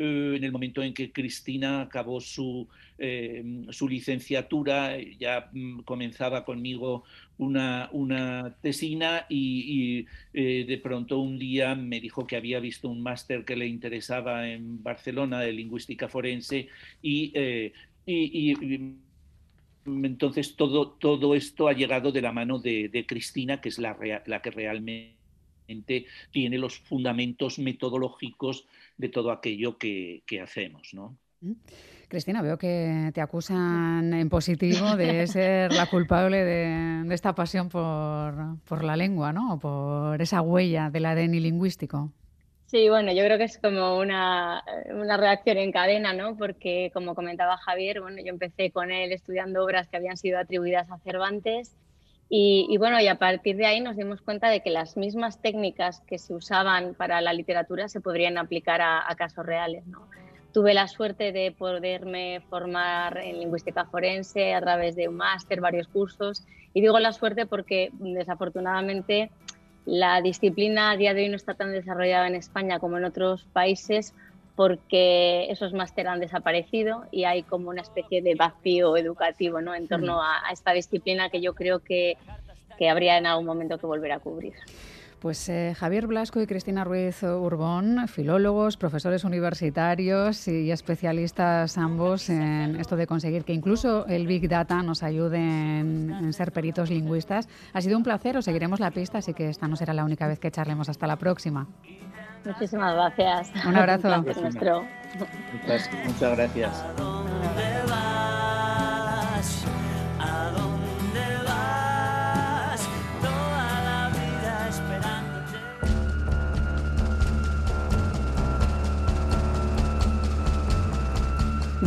[0.01, 2.69] eh, en el momento en que Cristina acabó su,
[2.99, 7.03] eh, su licenciatura, ya mm, comenzaba conmigo
[7.37, 13.03] una, una tesina y, eh, de pronto un día me dijo que había visto un
[13.03, 16.69] máster que le interesaba en Barcelona de lingüística forense
[17.03, 17.33] y,
[19.85, 23.97] entonces todo, todo esto ha llegado de la mano de, Cristina, que es la,
[24.27, 28.67] la que realmente tiene los fundamentos metodológicos
[28.99, 30.93] de todo aquello que, hacemos.
[30.93, 31.17] ¿no?
[31.41, 31.53] Mm.
[32.09, 38.85] Cristina, veo que te acusan en positivo de ser la culpable de, esta pasión por,
[38.85, 39.59] la lengua, ¿no?
[39.59, 42.13] por esa huella del ADN lingüístico.
[42.67, 46.37] Sí, bueno, yo creo que es como una, una, reacción en cadena, ¿no?
[46.37, 50.91] Porque, como comentaba Javier, bueno, yo empecé con él estudiando obras que habían sido atribuidas
[50.91, 51.75] a Cervantes
[52.31, 56.01] y, bueno, y a partir de ahí nos dimos cuenta de que las mismas técnicas
[56.01, 59.87] que se usaban para la literatura se podrían aplicar a, casos reales.
[59.87, 60.09] ¿no?
[60.53, 65.89] Tuve la suerte de poderme formar en lingüística forense a través de un máster, varios
[65.89, 66.45] cursos.
[66.75, 69.31] Y digo la suerte porque desafortunadamente
[69.87, 73.45] la disciplina a día de hoy no está tan desarrollada en España como en otros
[73.55, 74.13] países
[74.59, 79.73] porque esos máster han desaparecido y hay como una especie de vacío educativo ¿no?
[79.73, 82.17] en torno a, esta disciplina que yo creo que,
[82.77, 84.55] que, habría en algún momento que volver a cubrir.
[85.21, 92.81] Pues eh, Javier Blasco y Cristina Ruiz Urbón, filólogos, profesores universitarios y especialistas ambos en
[92.81, 97.49] esto de conseguir que incluso el Big Data nos ayude en, en, ser peritos lingüistas.
[97.73, 100.27] Ha sido un placer, os seguiremos la pista, así que esta no será la única
[100.27, 100.89] vez que charlemos.
[100.89, 101.69] Hasta la próxima.
[102.45, 103.51] Muchísimas gracias.
[103.67, 104.09] Un abrazo.
[104.41, 104.85] Nuestro.
[105.63, 106.85] Muchas, muchas gracias.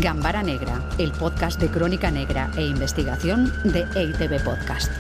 [0.02, 4.92] Gambara Negra, el podcast de crónica negra e investigación de EITB Podcast.